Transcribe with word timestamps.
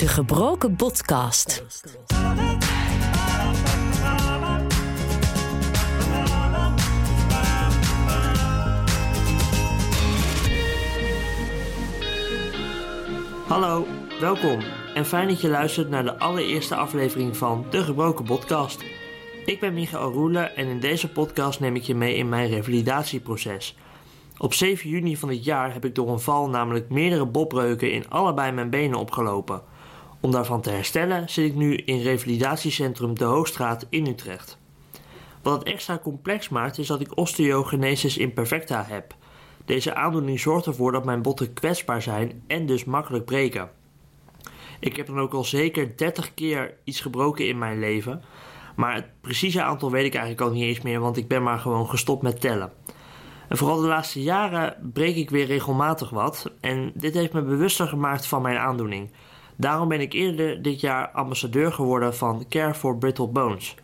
De 0.00 0.08
Gebroken 0.08 0.76
Podcast. 0.76 1.64
Hallo, 13.46 13.86
welkom 14.20 14.60
en 14.94 15.06
fijn 15.06 15.28
dat 15.28 15.40
je 15.40 15.48
luistert 15.48 15.88
naar 15.88 16.04
de 16.04 16.18
allereerste 16.18 16.74
aflevering 16.74 17.36
van 17.36 17.66
De 17.70 17.82
Gebroken 17.82 18.24
Podcast. 18.24 18.84
Ik 19.44 19.60
ben 19.60 19.74
Michael 19.74 20.12
Roelen 20.12 20.56
en 20.56 20.66
in 20.66 20.80
deze 20.80 21.08
podcast 21.08 21.60
neem 21.60 21.76
ik 21.76 21.82
je 21.82 21.94
mee 21.94 22.14
in 22.14 22.28
mijn 22.28 22.48
revalidatieproces. 22.48 23.76
Op 24.38 24.54
7 24.54 24.90
juni 24.90 25.16
van 25.16 25.28
dit 25.28 25.44
jaar 25.44 25.72
heb 25.72 25.84
ik 25.84 25.94
door 25.94 26.08
een 26.08 26.20
val 26.20 26.48
namelijk 26.48 26.88
meerdere 26.88 27.26
botbreuken 27.26 27.92
in 27.92 28.08
allebei 28.08 28.52
mijn 28.52 28.70
benen 28.70 28.98
opgelopen. 28.98 29.69
Om 30.20 30.30
daarvan 30.30 30.60
te 30.60 30.70
herstellen 30.70 31.28
zit 31.28 31.46
ik 31.46 31.54
nu 31.54 31.76
in 31.76 32.02
revalidatiecentrum 32.02 33.18
De 33.18 33.24
Hoogstraat 33.24 33.86
in 33.88 34.06
Utrecht. 34.06 34.58
Wat 35.42 35.58
het 35.58 35.68
extra 35.68 35.98
complex 35.98 36.48
maakt 36.48 36.78
is 36.78 36.86
dat 36.86 37.00
ik 37.00 37.16
osteogenesis 37.18 38.16
imperfecta 38.16 38.84
heb. 38.88 39.14
Deze 39.64 39.94
aandoening 39.94 40.40
zorgt 40.40 40.66
ervoor 40.66 40.92
dat 40.92 41.04
mijn 41.04 41.22
botten 41.22 41.52
kwetsbaar 41.52 42.02
zijn 42.02 42.42
en 42.46 42.66
dus 42.66 42.84
makkelijk 42.84 43.24
breken. 43.24 43.70
Ik 44.80 44.96
heb 44.96 45.06
dan 45.06 45.20
ook 45.20 45.32
al 45.32 45.44
zeker 45.44 45.96
30 45.96 46.34
keer 46.34 46.74
iets 46.84 47.00
gebroken 47.00 47.48
in 47.48 47.58
mijn 47.58 47.78
leven, 47.78 48.22
maar 48.76 48.94
het 48.94 49.06
precieze 49.20 49.62
aantal 49.62 49.90
weet 49.90 50.04
ik 50.04 50.14
eigenlijk 50.14 50.42
al 50.42 50.52
niet 50.52 50.64
eens 50.64 50.80
meer, 50.80 51.00
want 51.00 51.16
ik 51.16 51.28
ben 51.28 51.42
maar 51.42 51.58
gewoon 51.58 51.88
gestopt 51.88 52.22
met 52.22 52.40
tellen. 52.40 52.72
En 53.48 53.56
vooral 53.56 53.80
de 53.80 53.86
laatste 53.86 54.22
jaren 54.22 54.90
breek 54.92 55.16
ik 55.16 55.30
weer 55.30 55.46
regelmatig 55.46 56.10
wat 56.10 56.52
en 56.60 56.92
dit 56.94 57.14
heeft 57.14 57.32
me 57.32 57.42
bewuster 57.42 57.88
gemaakt 57.88 58.26
van 58.26 58.42
mijn 58.42 58.58
aandoening. 58.58 59.10
Daarom 59.60 59.88
ben 59.88 60.00
ik 60.00 60.12
eerder 60.12 60.62
dit 60.62 60.80
jaar 60.80 61.08
ambassadeur 61.08 61.72
geworden 61.72 62.14
van 62.14 62.44
Care 62.48 62.74
for 62.74 62.98
Brittle 62.98 63.28
Bones. 63.28 63.74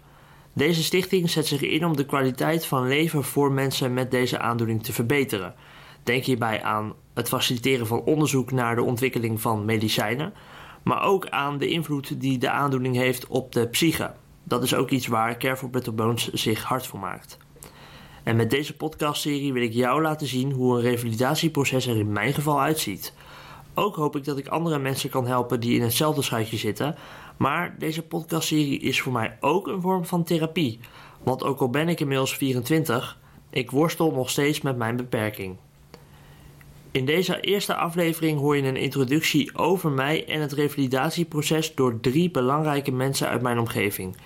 Deze 0.52 0.82
stichting 0.82 1.30
zet 1.30 1.46
zich 1.46 1.62
in 1.62 1.84
om 1.84 1.96
de 1.96 2.06
kwaliteit 2.06 2.66
van 2.66 2.88
leven 2.88 3.24
voor 3.24 3.52
mensen 3.52 3.94
met 3.94 4.10
deze 4.10 4.38
aandoening 4.38 4.82
te 4.82 4.92
verbeteren. 4.92 5.54
Denk 6.02 6.24
hierbij 6.24 6.62
aan 6.62 6.94
het 7.14 7.28
faciliteren 7.28 7.86
van 7.86 8.02
onderzoek 8.02 8.50
naar 8.50 8.74
de 8.74 8.82
ontwikkeling 8.82 9.40
van 9.40 9.64
medicijnen, 9.64 10.32
maar 10.84 11.02
ook 11.02 11.28
aan 11.28 11.58
de 11.58 11.68
invloed 11.68 12.20
die 12.20 12.38
de 12.38 12.50
aandoening 12.50 12.96
heeft 12.96 13.26
op 13.26 13.52
de 13.52 13.68
psyche. 13.68 14.12
Dat 14.44 14.62
is 14.62 14.74
ook 14.74 14.90
iets 14.90 15.06
waar 15.06 15.36
Care 15.36 15.56
for 15.56 15.70
Brittle 15.70 15.92
Bones 15.92 16.32
zich 16.32 16.62
hard 16.62 16.86
voor 16.86 17.00
maakt. 17.00 17.38
En 18.22 18.36
met 18.36 18.50
deze 18.50 18.76
podcastserie 18.76 19.52
wil 19.52 19.62
ik 19.62 19.72
jou 19.72 20.02
laten 20.02 20.26
zien 20.26 20.52
hoe 20.52 20.76
een 20.76 20.82
revalidatieproces 20.82 21.86
er 21.86 21.96
in 21.96 22.12
mijn 22.12 22.32
geval 22.32 22.60
uitziet. 22.60 23.14
Ook 23.78 23.96
hoop 23.96 24.16
ik 24.16 24.24
dat 24.24 24.38
ik 24.38 24.48
andere 24.48 24.78
mensen 24.78 25.10
kan 25.10 25.26
helpen 25.26 25.60
die 25.60 25.74
in 25.74 25.82
hetzelfde 25.82 26.22
schuitje 26.22 26.56
zitten. 26.56 26.96
Maar 27.36 27.74
deze 27.78 28.02
podcastserie 28.02 28.80
is 28.80 29.00
voor 29.00 29.12
mij 29.12 29.36
ook 29.40 29.66
een 29.66 29.80
vorm 29.80 30.04
van 30.04 30.24
therapie. 30.24 30.80
Want 31.22 31.44
ook 31.44 31.60
al 31.60 31.70
ben 31.70 31.88
ik 31.88 32.00
inmiddels 32.00 32.36
24, 32.36 33.18
ik 33.50 33.70
worstel 33.70 34.12
nog 34.12 34.30
steeds 34.30 34.60
met 34.60 34.76
mijn 34.76 34.96
beperking. 34.96 35.56
In 36.90 37.04
deze 37.04 37.40
eerste 37.40 37.74
aflevering 37.74 38.38
hoor 38.38 38.56
je 38.56 38.62
een 38.62 38.76
introductie 38.76 39.58
over 39.58 39.90
mij 39.90 40.26
en 40.28 40.40
het 40.40 40.52
revalidatieproces 40.52 41.74
door 41.74 42.00
drie 42.00 42.30
belangrijke 42.30 42.92
mensen 42.92 43.28
uit 43.28 43.42
mijn 43.42 43.58
omgeving. 43.58 44.16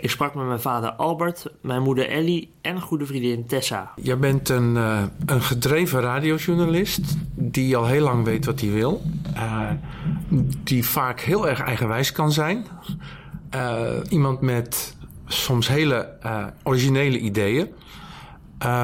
Ik 0.00 0.10
sprak 0.10 0.34
met 0.34 0.46
mijn 0.46 0.60
vader 0.60 0.90
Albert, 0.92 1.46
mijn 1.60 1.82
moeder 1.82 2.08
Ellie 2.08 2.50
en 2.60 2.80
goede 2.80 3.06
vriendin 3.06 3.46
Tessa. 3.46 3.92
Je 4.02 4.16
bent 4.16 4.48
een, 4.48 4.74
uh, 4.74 5.02
een 5.26 5.42
gedreven 5.42 6.00
radiojournalist 6.00 7.16
die 7.34 7.76
al 7.76 7.86
heel 7.86 8.02
lang 8.02 8.24
weet 8.24 8.44
wat 8.44 8.60
hij 8.60 8.70
wil. 8.70 9.02
Uh, 9.34 9.70
die 10.64 10.84
vaak 10.86 11.20
heel 11.20 11.48
erg 11.48 11.60
eigenwijs 11.60 12.12
kan 12.12 12.32
zijn. 12.32 12.66
Uh, 13.54 13.90
iemand 14.08 14.40
met 14.40 14.96
soms 15.26 15.68
hele 15.68 16.16
originele 16.62 17.18
ideeën. 17.18 17.68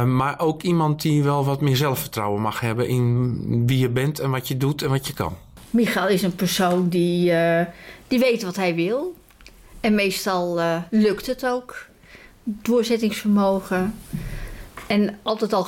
maar 0.06 0.41
ook 0.41 0.62
iemand 0.62 1.03
die 1.03 1.22
wel 1.22 1.44
wat 1.44 1.60
meer 1.60 1.77
zelfvertrouwen 1.77 2.43
mag 2.43 2.60
hebben 2.60 2.89
in 2.89 3.66
wie 3.66 3.78
je 3.78 3.89
bent 3.89 4.19
en 4.19 4.31
wat 4.31 4.49
je 4.49 4.56
doet 4.56 4.83
en 4.83 4.91
wat 4.91 5.06
je 5.06 5.12
kan. 5.12 5.37
Michael 5.71 6.09
is 6.09 6.22
een 6.22 6.34
persoon 6.34 6.89
die, 6.89 7.33
die 8.09 8.19
weet 8.19 8.43
wat 8.43 8.56
hij 8.56 8.75
wil. 8.75 9.15
En 9.84 9.95
meestal 9.95 10.59
uh, 10.59 10.77
lukt 10.91 11.27
het 11.27 11.47
ook. 11.47 11.87
Doorzettingsvermogen. 12.45 13.95
En 14.87 15.19
altijd 15.22 15.53
al 15.53 15.65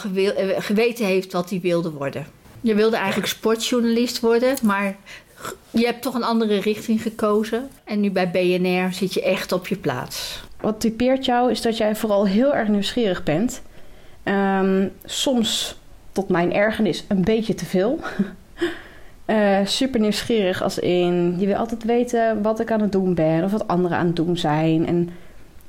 geweten 0.58 1.06
heeft 1.06 1.32
wat 1.32 1.50
hij 1.50 1.60
wilde 1.60 1.90
worden. 1.90 2.26
Je 2.60 2.74
wilde 2.74 2.96
eigenlijk 2.96 3.28
sportjournalist 3.28 4.20
worden, 4.20 4.56
maar 4.62 4.96
je 5.70 5.84
hebt 5.84 6.02
toch 6.02 6.14
een 6.14 6.24
andere 6.24 6.60
richting 6.60 7.02
gekozen. 7.02 7.68
En 7.84 8.00
nu 8.00 8.10
bij 8.10 8.30
BNR 8.30 8.92
zit 8.92 9.14
je 9.14 9.22
echt 9.22 9.52
op 9.52 9.66
je 9.66 9.76
plaats. 9.76 10.42
Wat 10.60 10.80
typeert 10.80 11.24
jou 11.24 11.50
is 11.50 11.62
dat 11.62 11.76
jij 11.76 11.96
vooral 11.96 12.26
heel 12.26 12.54
erg 12.54 12.68
nieuwsgierig 12.68 13.22
bent. 13.22 13.62
Um, 14.24 14.92
soms 15.04 15.76
tot 16.12 16.28
mijn 16.28 16.52
ergernis 16.52 17.04
een 17.08 17.24
beetje 17.24 17.54
te 17.54 17.64
veel. 17.64 18.00
Uh, 19.26 19.58
super 19.64 20.00
nieuwsgierig 20.00 20.62
als 20.62 20.78
in 20.78 21.34
je 21.38 21.46
wil 21.46 21.56
altijd 21.56 21.84
weten 21.84 22.42
wat 22.42 22.60
ik 22.60 22.70
aan 22.70 22.80
het 22.80 22.92
doen 22.92 23.14
ben 23.14 23.44
of 23.44 23.50
wat 23.50 23.68
anderen 23.68 23.98
aan 23.98 24.06
het 24.06 24.16
doen 24.16 24.36
zijn 24.36 24.86
en 24.86 25.10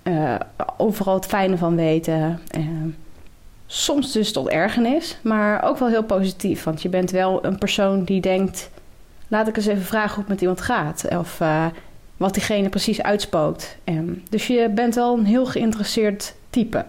uh, 0.03 0.35
overal 0.78 1.13
het 1.13 1.25
fijne 1.25 1.57
van 1.57 1.75
weten. 1.75 2.40
Uh, 2.57 2.66
soms 3.66 4.12
dus 4.12 4.31
tot 4.31 4.50
ergernis, 4.50 5.17
maar 5.23 5.63
ook 5.63 5.78
wel 5.78 5.88
heel 5.88 6.03
positief, 6.03 6.63
want 6.63 6.81
je 6.81 6.90
bent 6.90 7.12
wel 7.12 7.46
een 7.46 7.57
persoon 7.57 8.03
die 8.03 8.22
denkt: 8.22 8.69
laat 9.28 9.47
ik 9.47 9.57
eens 9.57 9.66
even 9.66 9.84
vragen 9.84 10.09
hoe 10.09 10.19
het 10.19 10.28
met 10.28 10.41
iemand 10.41 10.62
gaat 10.62 11.07
of 11.17 11.41
wat 12.17 12.34
diegene 12.34 12.69
precies 12.69 13.01
uitspookt. 13.01 13.78
Um, 13.85 14.23
dus 14.29 14.47
je 14.47 14.69
bent 14.75 14.96
wel 14.96 15.17
een 15.17 15.25
heel 15.25 15.46
geïnteresseerd 15.46 16.35
type. 16.50 16.85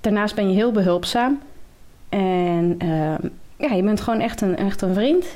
Daarnaast 0.00 0.34
ben 0.34 0.48
je 0.48 0.54
heel 0.54 0.72
behulpzaam 0.72 1.40
en 2.08 2.76
ja, 3.56 3.74
je 3.74 3.82
bent 3.82 4.00
gewoon 4.00 4.20
echt 4.20 4.40
een, 4.40 4.56
echt 4.56 4.82
een 4.82 4.94
vriend 4.94 5.26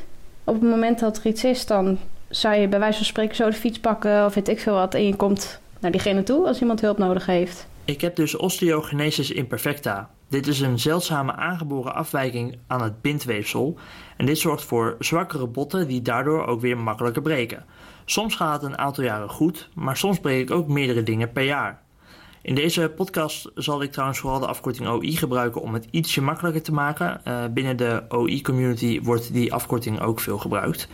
op 0.44 0.54
het 0.54 0.70
moment 0.70 0.98
dat 0.98 1.16
er 1.16 1.26
iets 1.26 1.44
is, 1.44 1.66
dan 1.66 1.98
zou 2.28 2.54
je 2.54 2.68
bij 2.68 2.78
wijze 2.78 2.96
van 2.96 3.06
spreken 3.06 3.36
zo 3.36 3.50
de 3.50 3.56
fiets 3.56 3.78
pakken 3.78 4.24
of 4.24 4.34
weet 4.34 4.48
ik 4.48 4.60
veel 4.60 4.74
wat. 4.74 4.94
En 4.94 5.06
je 5.06 5.16
komt 5.16 5.60
naar 5.80 5.90
diegene 5.90 6.22
toe 6.22 6.46
als 6.46 6.60
iemand 6.60 6.80
hulp 6.80 6.98
nodig 6.98 7.26
heeft. 7.26 7.66
Ik 7.84 8.00
heb 8.00 8.16
dus 8.16 8.36
osteogenesis 8.36 9.30
imperfecta. 9.30 10.10
Dit 10.28 10.46
is 10.46 10.60
een 10.60 10.78
zeldzame 10.78 11.32
aangeboren 11.32 11.94
afwijking 11.94 12.58
aan 12.66 12.82
het 12.82 13.00
bindweefsel. 13.00 13.78
En 14.16 14.26
dit 14.26 14.38
zorgt 14.38 14.64
voor 14.64 14.96
zwakkere 14.98 15.46
botten 15.46 15.88
die 15.88 16.02
daardoor 16.02 16.46
ook 16.46 16.60
weer 16.60 16.78
makkelijker 16.78 17.22
breken. 17.22 17.64
Soms 18.04 18.34
gaat 18.34 18.62
het 18.62 18.70
een 18.70 18.78
aantal 18.78 19.04
jaren 19.04 19.28
goed, 19.30 19.68
maar 19.74 19.96
soms 19.96 20.20
breek 20.20 20.40
ik 20.40 20.50
ook 20.50 20.68
meerdere 20.68 21.02
dingen 21.02 21.32
per 21.32 21.44
jaar. 21.44 21.82
In 22.44 22.54
deze 22.54 22.92
podcast 22.96 23.50
zal 23.54 23.82
ik 23.82 23.92
trouwens 23.92 24.18
vooral 24.18 24.40
de 24.40 24.46
afkorting 24.46 24.88
OI 24.88 25.16
gebruiken 25.16 25.60
om 25.60 25.74
het 25.74 25.86
ietsje 25.90 26.22
makkelijker 26.22 26.62
te 26.62 26.72
maken. 26.72 27.20
Uh, 27.28 27.44
binnen 27.50 27.76
de 27.76 28.02
OI-community 28.08 29.00
wordt 29.02 29.32
die 29.32 29.52
afkorting 29.52 30.00
ook 30.00 30.20
veel 30.20 30.38
gebruikt. 30.38 30.88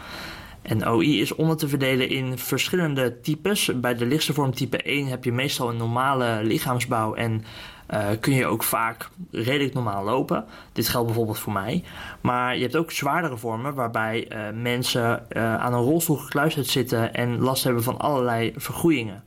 En 0.63 0.89
OI 0.89 1.21
is 1.21 1.35
onder 1.35 1.57
te 1.57 1.69
verdelen 1.69 2.09
in 2.09 2.39
verschillende 2.39 3.21
types. 3.21 3.81
Bij 3.81 3.95
de 3.95 4.07
lichtste 4.07 4.33
vorm 4.33 4.55
type 4.55 4.83
1 4.83 5.07
heb 5.07 5.25
je 5.25 5.33
meestal 5.33 5.69
een 5.69 5.77
normale 5.77 6.41
lichaamsbouw 6.43 7.15
en 7.15 7.45
uh, 7.91 8.07
kun 8.21 8.35
je 8.35 8.47
ook 8.47 8.63
vaak 8.63 9.09
redelijk 9.31 9.75
normaal 9.75 10.05
lopen. 10.05 10.45
Dit 10.73 10.89
geldt 10.89 11.07
bijvoorbeeld 11.07 11.39
voor 11.39 11.53
mij. 11.53 11.85
Maar 12.21 12.57
je 12.57 12.63
hebt 12.63 12.77
ook 12.77 12.91
zwaardere 12.91 13.37
vormen 13.37 13.75
waarbij 13.75 14.29
uh, 14.33 14.39
mensen 14.63 15.27
aan 15.61 15.73
een 15.73 15.83
rolstoel 15.83 16.17
gekluisterd 16.17 16.67
zitten 16.67 17.15
en 17.15 17.39
last 17.39 17.65
hebben 17.65 17.83
van 17.83 17.99
allerlei 17.99 18.53
vergroeien. 18.57 19.23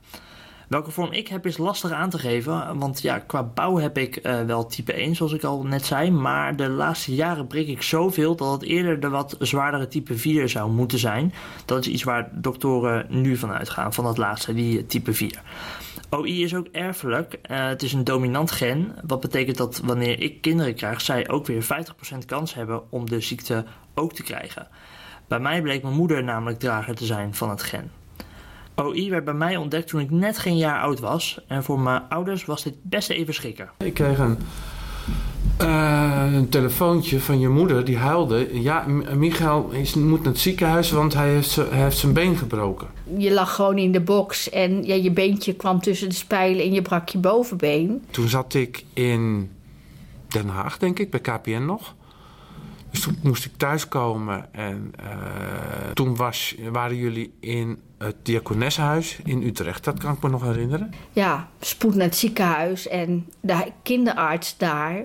Welke 0.68 0.90
vorm 0.90 1.12
ik 1.12 1.28
heb 1.28 1.46
is 1.46 1.58
lastig 1.58 1.90
aan 1.90 2.10
te 2.10 2.18
geven, 2.18 2.78
want 2.78 3.02
ja, 3.02 3.18
qua 3.18 3.42
bouw 3.42 3.76
heb 3.76 3.98
ik 3.98 4.26
uh, 4.26 4.42
wel 4.42 4.66
type 4.66 4.92
1 4.92 5.14
zoals 5.14 5.32
ik 5.32 5.44
al 5.44 5.62
net 5.62 5.84
zei, 5.84 6.10
maar 6.10 6.56
de 6.56 6.68
laatste 6.68 7.14
jaren 7.14 7.46
breek 7.46 7.68
ik 7.68 7.82
zoveel 7.82 8.36
dat 8.36 8.52
het 8.52 8.62
eerder 8.62 9.00
de 9.00 9.08
wat 9.08 9.36
zwaardere 9.38 9.88
type 9.88 10.18
4 10.18 10.48
zou 10.48 10.70
moeten 10.70 10.98
zijn. 10.98 11.32
Dat 11.64 11.78
is 11.78 11.92
iets 11.92 12.02
waar 12.02 12.28
doktoren 12.32 13.06
nu 13.08 13.36
van 13.36 13.52
uitgaan, 13.52 13.94
van 13.94 14.04
dat 14.04 14.18
laatste, 14.18 14.54
die 14.54 14.86
type 14.86 15.12
4. 15.12 15.42
OI 16.10 16.42
is 16.42 16.54
ook 16.54 16.66
erfelijk. 16.66 17.38
Uh, 17.50 17.66
het 17.66 17.82
is 17.82 17.92
een 17.92 18.04
dominant 18.04 18.50
gen, 18.50 18.94
wat 19.06 19.20
betekent 19.20 19.56
dat 19.56 19.80
wanneer 19.84 20.20
ik 20.20 20.40
kinderen 20.40 20.74
krijg, 20.74 21.00
zij 21.00 21.28
ook 21.28 21.46
weer 21.46 21.62
50% 21.62 21.66
kans 22.26 22.54
hebben 22.54 22.92
om 22.92 23.08
de 23.08 23.20
ziekte 23.20 23.64
ook 23.94 24.12
te 24.12 24.22
krijgen. 24.22 24.68
Bij 25.28 25.40
mij 25.40 25.62
bleek 25.62 25.82
mijn 25.82 25.94
moeder 25.94 26.24
namelijk 26.24 26.58
drager 26.58 26.94
te 26.94 27.04
zijn 27.04 27.34
van 27.34 27.50
het 27.50 27.62
gen. 27.62 27.90
OI 28.74 29.10
werd 29.10 29.24
bij 29.24 29.34
mij 29.34 29.56
ontdekt 29.56 29.88
toen 29.88 30.00
ik 30.00 30.10
net 30.10 30.38
geen 30.38 30.56
jaar 30.56 30.80
oud 30.80 31.00
was. 31.00 31.40
En 31.46 31.64
voor 31.64 31.80
mijn 31.80 32.02
ouders 32.08 32.44
was 32.44 32.62
dit 32.62 32.74
best 32.82 33.10
even 33.10 33.34
schrikken. 33.34 33.70
Ik 33.78 33.94
kreeg 33.94 34.18
een, 34.18 34.38
uh, 35.60 36.32
een 36.32 36.48
telefoontje 36.48 37.20
van 37.20 37.40
je 37.40 37.48
moeder 37.48 37.84
die 37.84 37.96
huilde. 37.96 38.48
Ja, 38.62 38.84
Michael 39.14 39.70
is, 39.70 39.94
moet 39.94 40.22
naar 40.22 40.32
het 40.32 40.40
ziekenhuis, 40.40 40.90
want 40.90 41.14
hij 41.14 41.28
heeft, 41.28 41.56
hij 41.56 41.82
heeft 41.82 41.98
zijn 41.98 42.12
been 42.12 42.36
gebroken. 42.36 42.88
Je 43.16 43.32
lag 43.32 43.54
gewoon 43.54 43.78
in 43.78 43.92
de 43.92 44.00
box 44.00 44.50
en 44.50 44.84
ja, 44.84 44.94
je 44.94 45.10
beentje 45.10 45.54
kwam 45.54 45.80
tussen 45.80 46.08
de 46.08 46.14
spijlen 46.14 46.64
en 46.64 46.72
je 46.72 46.82
brak 46.82 47.08
je 47.08 47.18
bovenbeen. 47.18 48.02
Toen 48.10 48.28
zat 48.28 48.54
ik 48.54 48.84
in 48.92 49.50
Den 50.28 50.48
Haag, 50.48 50.78
denk 50.78 50.98
ik, 50.98 51.10
bij 51.10 51.20
KPN 51.20 51.64
nog. 51.64 51.94
Dus 52.94 53.02
toen 53.02 53.18
moest 53.22 53.44
ik 53.44 53.52
thuiskomen 53.56 54.52
en 54.54 54.92
uh, 55.00 55.06
toen 55.94 56.16
was, 56.16 56.54
waren 56.72 56.96
jullie 56.96 57.34
in 57.40 57.80
het 57.98 58.16
Diakonessenhuis 58.22 59.18
in 59.24 59.42
Utrecht. 59.42 59.84
Dat 59.84 59.98
kan 59.98 60.12
ik 60.14 60.22
me 60.22 60.28
nog 60.28 60.42
herinneren. 60.42 60.92
Ja, 61.12 61.48
spoed 61.60 61.94
naar 61.94 62.06
het 62.06 62.16
ziekenhuis 62.16 62.88
en 62.88 63.28
de 63.40 63.72
kinderarts 63.82 64.56
daar 64.56 65.04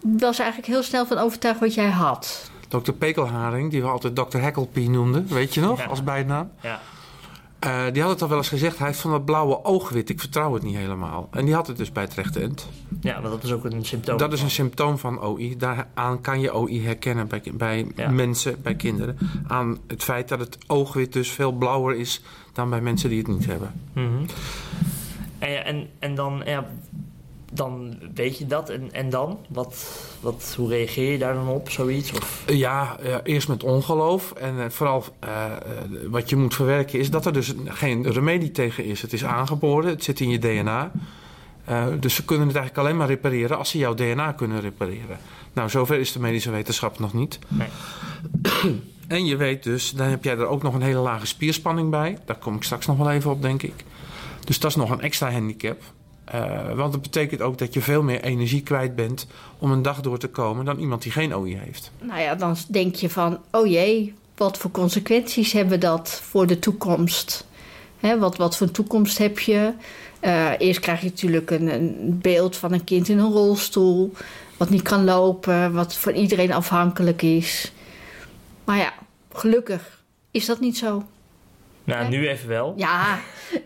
was 0.00 0.38
eigenlijk 0.38 0.68
heel 0.72 0.82
snel 0.82 1.06
van 1.06 1.18
overtuigd 1.18 1.60
wat 1.60 1.74
jij 1.74 1.90
had. 1.90 2.50
Dr. 2.68 2.92
Pekelharing, 2.92 3.70
die 3.70 3.82
we 3.82 3.88
altijd 3.88 4.14
Dr. 4.14 4.38
Heckelpie 4.38 4.90
noemden, 4.90 5.26
weet 5.28 5.54
je 5.54 5.60
nog, 5.60 5.78
Ja. 5.78 5.84
als 5.86 6.02
bijnaam. 6.04 6.50
Ja. 6.60 6.80
Eh, 7.58 7.84
die 7.92 8.02
had 8.02 8.10
het 8.10 8.22
al 8.22 8.28
wel 8.28 8.38
eens 8.38 8.48
gezegd, 8.48 8.78
hij 8.78 8.86
heeft 8.86 9.00
van 9.00 9.10
dat 9.10 9.24
blauwe 9.24 9.64
oogwit, 9.64 10.08
ik 10.08 10.20
vertrouw 10.20 10.54
het 10.54 10.62
niet 10.62 10.76
helemaal. 10.76 11.28
En 11.30 11.44
die 11.44 11.54
had 11.54 11.66
het 11.66 11.76
dus 11.76 11.92
bij 11.92 12.02
het 12.02 12.14
rechte 12.14 12.40
end. 12.40 12.68
ja, 13.00 13.20
want 13.20 13.34
dat 13.34 13.42
is 13.44 13.52
ook 13.52 13.64
een 13.64 13.84
symptoom. 13.84 14.18
Dat 14.18 14.32
is 14.32 14.42
een 14.42 14.50
symptoom 14.50 14.98
van 14.98 15.20
OI. 15.22 15.56
Daaraan 15.56 16.20
kan 16.20 16.40
je 16.40 16.54
OI 16.54 16.84
herkennen 16.84 17.28
bij, 17.28 17.42
bij 17.54 17.86
Ja. 17.96 18.10
mensen, 18.10 18.62
bij 18.62 18.74
kinderen. 18.74 19.18
Aan 19.46 19.78
het 19.86 20.02
feit 20.02 20.28
dat 20.28 20.38
het 20.38 20.58
oogwit 20.66 21.12
dus 21.12 21.30
veel 21.30 21.52
blauwer 21.52 21.96
is 21.96 22.22
dan 22.52 22.70
bij 22.70 22.80
mensen 22.80 23.08
die 23.08 23.18
het 23.18 23.28
niet 23.28 23.46
hebben. 23.46 23.72
Mhm. 23.92 24.06
en, 25.38 25.64
en, 25.64 25.88
en 25.98 26.14
dan, 26.14 26.42
ja, 26.44 26.66
dan 27.56 27.98
weet 28.14 28.38
je 28.38 28.46
dat. 28.46 28.70
En, 28.70 28.92
en 28.92 29.10
dan? 29.10 29.38
Wat, 29.48 30.00
wat, 30.20 30.54
hoe 30.56 30.68
reageer 30.68 31.12
je 31.12 31.18
daar 31.18 31.34
dan 31.34 31.48
op, 31.48 31.70
zoiets? 31.70 32.12
Of, 32.12 32.42
Ja, 32.46 32.96
eerst 33.22 33.48
met 33.48 33.62
ongeloof. 33.62 34.32
En 34.32 34.60
eh, 34.60 34.70
vooral 34.70 35.04
eh, 35.18 35.44
eh, 35.44 35.52
wat 36.08 36.30
je 36.30 36.36
moet 36.36 36.54
verwerken 36.54 36.98
is 36.98 37.10
dat 37.10 37.26
er 37.26 37.32
dus 37.32 37.54
geen 37.64 38.12
remedie 38.12 38.50
tegen 38.50 38.84
is. 38.84 39.02
Het 39.02 39.12
is 39.12 39.24
aangeboren, 39.24 39.90
het 39.90 40.04
zit 40.04 40.20
in 40.20 40.30
je 40.30 40.38
DNA. 40.38 40.90
Dus 42.00 42.14
ze 42.14 42.24
kunnen 42.24 42.46
het 42.46 42.56
eigenlijk 42.56 42.86
alleen 42.86 42.98
maar 42.98 43.08
repareren 43.08 43.58
als 43.58 43.70
ze 43.70 43.78
jouw 43.78 43.94
DNA 43.94 44.32
kunnen 44.32 44.60
repareren. 44.60 45.18
Nou, 45.52 45.68
zover 45.68 45.98
is 45.98 46.12
de 46.12 46.20
medische 46.20 46.50
wetenschap 46.50 46.98
nog 46.98 47.12
niet. 47.14 47.38
Nee. 47.48 47.68
En 49.06 49.24
je 49.24 49.36
weet 49.36 49.62
dus, 49.62 49.90
dan 49.90 50.06
heb 50.06 50.24
jij 50.24 50.36
er 50.36 50.46
ook 50.46 50.62
nog 50.62 50.74
een 50.74 50.82
hele 50.82 50.98
lage 50.98 51.26
spierspanning 51.26 51.90
bij. 51.90 52.18
Daar 52.24 52.38
kom 52.38 52.54
ik 52.54 52.62
straks 52.62 52.86
nog 52.86 52.96
wel 52.96 53.10
even 53.10 53.30
op, 53.30 53.42
denk 53.42 53.62
ik. 53.62 53.84
Dus 54.44 54.58
dat 54.58 54.70
is 54.70 54.76
nog 54.76 54.90
een 54.90 55.00
extra 55.00 55.30
handicap. 55.30 55.82
Eh, 56.26 56.72
want 56.74 56.92
dat 56.92 57.02
betekent 57.02 57.40
ook 57.40 57.58
dat 57.58 57.74
je 57.74 57.80
veel 57.80 58.02
meer 58.02 58.22
energie 58.22 58.62
kwijt 58.62 58.94
bent 58.94 59.26
om 59.58 59.70
een 59.70 59.82
dag 59.82 60.00
door 60.00 60.18
te 60.18 60.28
komen 60.28 60.64
dan 60.64 60.78
iemand 60.78 61.02
die 61.02 61.12
geen 61.12 61.34
OI 61.34 61.56
heeft. 61.56 61.90
Nou 61.98 62.20
ja, 62.20 62.34
dan 62.34 62.56
denk 62.68 62.94
je 62.94 63.10
van, 63.10 63.38
oh 63.50 63.66
jee, 63.66 64.14
wat 64.36 64.58
voor 64.58 64.70
consequenties 64.70 65.52
hebben 65.52 65.80
dat 65.80 66.20
voor 66.22 66.46
de 66.46 66.58
toekomst? 66.58 67.46
Wat, 68.18 68.36
wat 68.36 68.56
voor 68.56 68.70
toekomst 68.70 69.18
heb 69.18 69.38
je? 69.38 69.72
Eh, 70.20 70.50
eerst 70.58 70.80
krijg 70.80 71.00
je 71.00 71.06
natuurlijk 71.06 71.50
een, 71.50 72.18
beeld 72.22 72.56
van 72.56 72.72
een 72.72 72.84
kind 72.84 73.08
in 73.08 73.18
een 73.18 73.32
rolstoel, 73.32 74.12
wat 74.56 74.70
niet 74.70 74.82
kan 74.82 75.04
lopen, 75.04 75.72
wat 75.72 75.96
voor 75.96 76.12
iedereen 76.12 76.52
afhankelijk 76.52 77.22
is. 77.22 77.72
Maar 78.64 78.76
ja, 78.76 78.92
gelukkig 79.32 80.02
is 80.30 80.46
dat 80.46 80.60
niet 80.60 80.76
zo. 80.76 81.04
Nou, 81.86 82.08
nu 82.08 82.28
even 82.28 82.48
wel. 82.48 82.74
Ja, 82.76 83.18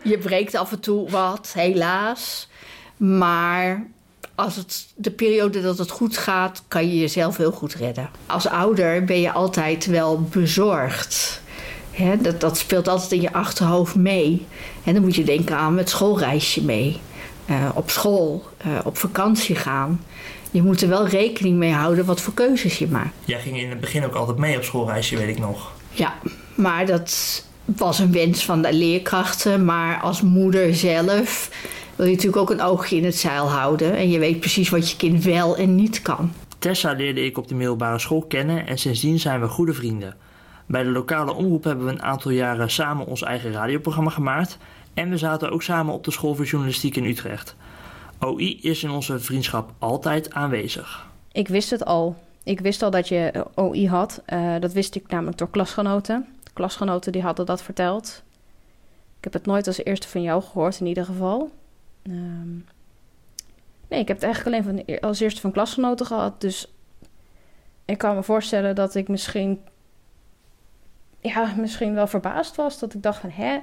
je 0.03 0.17
breekt 0.17 0.55
af 0.55 0.71
en 0.71 0.79
toe 0.79 1.09
wat, 1.09 1.51
helaas. 1.53 2.49
Maar 2.97 3.87
als 4.35 4.55
het 4.55 4.87
de 4.95 5.11
periode 5.11 5.61
dat 5.61 5.77
het 5.77 5.91
goed 5.91 6.17
gaat, 6.17 6.63
kan 6.67 6.87
je 6.87 6.99
jezelf 6.99 7.37
heel 7.37 7.51
goed 7.51 7.73
redden. 7.73 8.09
Als 8.25 8.47
ouder 8.47 9.03
ben 9.05 9.21
je 9.21 9.31
altijd 9.31 9.85
wel 9.85 10.21
bezorgd. 10.21 11.41
Hè, 11.91 12.17
dat, 12.17 12.41
dat 12.41 12.57
speelt 12.57 12.87
altijd 12.87 13.11
in 13.11 13.21
je 13.21 13.33
achterhoofd 13.33 13.95
mee. 13.95 14.45
En 14.83 14.93
dan 14.93 15.03
moet 15.03 15.15
je 15.15 15.23
denken 15.23 15.55
aan 15.55 15.77
het 15.77 15.89
schoolreisje 15.89 16.63
mee. 16.63 16.99
Eh, 17.45 17.69
op 17.73 17.89
school, 17.89 18.43
eh, 18.57 18.79
op 18.83 18.97
vakantie 18.97 19.55
gaan. 19.55 20.01
Je 20.51 20.61
moet 20.61 20.81
er 20.81 20.89
wel 20.89 21.07
rekening 21.07 21.57
mee 21.57 21.71
houden 21.71 22.05
wat 22.05 22.21
voor 22.21 22.33
keuzes 22.33 22.77
je 22.77 22.87
maakt. 22.87 23.15
Jij 23.25 23.39
ging 23.39 23.57
in 23.57 23.69
het 23.69 23.79
begin 23.79 24.05
ook 24.05 24.15
altijd 24.15 24.37
mee 24.37 24.57
op 24.57 24.63
schoolreisje, 24.63 25.17
weet 25.17 25.29
ik 25.29 25.39
nog. 25.39 25.71
Ja, 25.91 26.13
maar 26.55 26.85
dat 26.85 27.43
was 27.79 27.99
een 27.99 28.11
wens 28.11 28.45
van 28.45 28.61
de 28.61 28.73
leerkrachten. 28.73 29.65
Maar 29.65 30.01
als 30.01 30.21
moeder 30.21 30.75
zelf 30.75 31.49
wil 31.95 32.05
je 32.05 32.11
natuurlijk 32.11 32.41
ook 32.41 32.49
een 32.49 32.61
oogje 32.61 32.95
in 32.95 33.05
het 33.05 33.17
zeil 33.17 33.49
houden. 33.49 33.95
En 33.95 34.09
je 34.09 34.19
weet 34.19 34.39
precies 34.39 34.69
wat 34.69 34.89
je 34.89 34.97
kind 34.97 35.23
wel 35.23 35.57
en 35.57 35.75
niet 35.75 36.01
kan. 36.01 36.31
Tessa 36.59 36.91
leerde 36.91 37.25
ik 37.25 37.37
op 37.37 37.47
de 37.47 37.55
middelbare 37.55 37.99
school 37.99 38.21
kennen 38.21 38.67
en 38.67 38.77
sindsdien 38.77 39.19
zijn 39.19 39.41
we 39.41 39.47
goede 39.47 39.73
vrienden. 39.73 40.15
Bij 40.65 40.83
de 40.83 40.89
lokale 40.89 41.33
omroep 41.33 41.63
hebben 41.63 41.85
we 41.85 41.91
een 41.91 42.01
aantal 42.01 42.31
jaren 42.31 42.71
samen 42.71 43.05
ons 43.05 43.23
eigen 43.23 43.51
radioprogramma 43.51 44.09
gemaakt 44.09 44.57
en 44.93 45.09
we 45.09 45.17
zaten 45.17 45.51
ook 45.51 45.63
samen 45.63 45.93
op 45.93 46.03
de 46.03 46.11
school 46.11 46.35
voor 46.35 46.45
journalistiek 46.45 46.95
in 46.95 47.05
Utrecht. 47.05 47.55
OI 48.19 48.59
is 48.61 48.83
in 48.83 48.89
onze 48.89 49.19
vriendschap 49.19 49.71
altijd 49.79 50.33
aanwezig. 50.33 51.07
Ik 51.31 51.47
wist 51.47 51.69
het 51.69 51.85
al. 51.85 52.15
Ik 52.43 52.59
wist 52.59 52.81
al 52.81 52.91
dat 52.91 53.07
je 53.07 53.45
OI 53.55 53.87
had. 53.87 54.21
Eh, 54.25 54.55
dat 54.59 54.73
wist 54.73 54.95
ik 54.95 55.07
namelijk 55.07 55.37
door 55.37 55.49
klasgenoten. 55.49 56.25
Klasgenoten 56.61 57.11
die 57.11 57.21
hadden 57.21 57.45
dat 57.45 57.61
verteld. 57.61 58.23
Ik 59.17 59.23
heb 59.23 59.33
het 59.33 59.45
nooit 59.45 59.67
als 59.67 59.83
eerste 59.83 60.07
van 60.07 60.21
jou 60.21 60.41
gehoord, 60.43 60.79
in 60.79 60.85
ieder 60.85 61.05
geval. 61.05 61.51
Ehm, 62.01 62.53
nee, 63.87 63.99
ik 63.99 64.07
heb 64.07 64.21
het 64.21 64.23
eigenlijk 64.23 64.45
alleen 64.65 64.85
van, 64.85 64.99
als 65.09 65.19
eerste 65.19 65.41
van 65.41 65.51
klasgenoten 65.51 66.05
gehad. 66.05 66.41
Dus 66.41 66.73
ik 67.85 67.97
kan 67.97 68.15
me 68.15 68.23
voorstellen 68.23 68.75
dat 68.75 68.95
ik 68.95 69.07
misschien, 69.07 69.61
ja, 71.19 71.53
misschien 71.57 71.93
wel 71.93 72.07
verbaasd 72.07 72.55
was. 72.55 72.79
Dat 72.79 72.93
ik 72.93 73.03
dacht 73.03 73.19
van, 73.19 73.29
hè, 73.29 73.59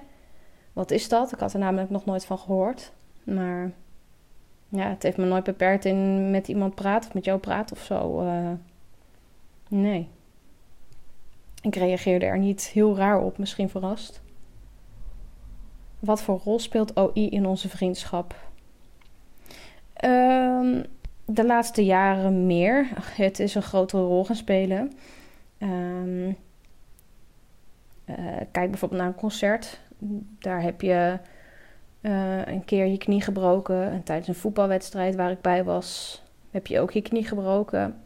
wat 0.73 0.91
is 0.91 1.09
dat? 1.09 1.33
Ik 1.33 1.39
had 1.39 1.53
er 1.53 1.59
namelijk 1.59 1.91
nog 1.91 2.05
nooit 2.05 2.25
van 2.25 2.39
gehoord. 2.39 2.93
Maar 3.25 3.73
ja, 4.69 4.89
het 4.89 5.03
heeft 5.03 5.17
me 5.17 5.25
nooit 5.25 5.45
beperkt 5.45 5.85
in 5.85 6.31
met 6.31 6.49
iemand 6.49 6.75
praten 6.75 7.09
of 7.09 7.15
met 7.15 7.25
jou 7.25 7.39
praten 7.39 7.77
of 7.77 7.83
zo. 7.83 8.21
eh. 8.21 8.51
nee. 9.69 10.09
Ik 11.63 11.77
reageerde 11.77 12.27
er 12.27 12.39
niet 12.39 12.67
heel 12.67 12.97
raar 12.97 13.21
op, 13.21 13.39
misschien 13.39 13.69
verrast. 13.69 14.23
Wat 15.99 16.23
voor 16.23 16.41
rol 16.45 16.59
speelt 16.59 16.97
OI 16.97 17.29
in 17.29 17.47
onze 17.47 17.69
vriendschap? 17.69 18.35
Ehm, 19.93 20.83
de 21.25 21.47
laatste 21.47 21.85
jaren 21.85 22.47
meer. 22.47 22.89
Het 23.01 23.39
is 23.39 23.55
een 23.55 23.63
grotere 23.63 24.03
rol 24.03 24.25
gaan 24.25 24.37
spelen. 24.37 24.93
Ehm, 25.59 26.33
eh, 28.05 28.15
kijk 28.53 28.71
bijvoorbeeld 28.71 29.01
naar 29.01 29.11
een 29.11 29.15
concert. 29.15 29.81
Daar 30.39 30.63
heb 30.63 30.81
je 30.81 31.19
eh, 32.01 32.47
een 32.47 32.65
keer 32.65 32.87
je 32.87 32.99
knie 32.99 33.23
gebroken. 33.23 33.91
En 33.91 34.03
tijdens 34.03 34.29
een 34.29 34.35
voetbalwedstrijd 34.35 35.15
waar 35.15 35.31
ik 35.31 35.41
bij 35.41 35.65
was, 35.65 36.23
heb 36.51 36.67
je 36.67 36.81
ook 36.81 36.91
je 36.91 37.03
knie 37.03 37.25
gebroken. 37.25 38.03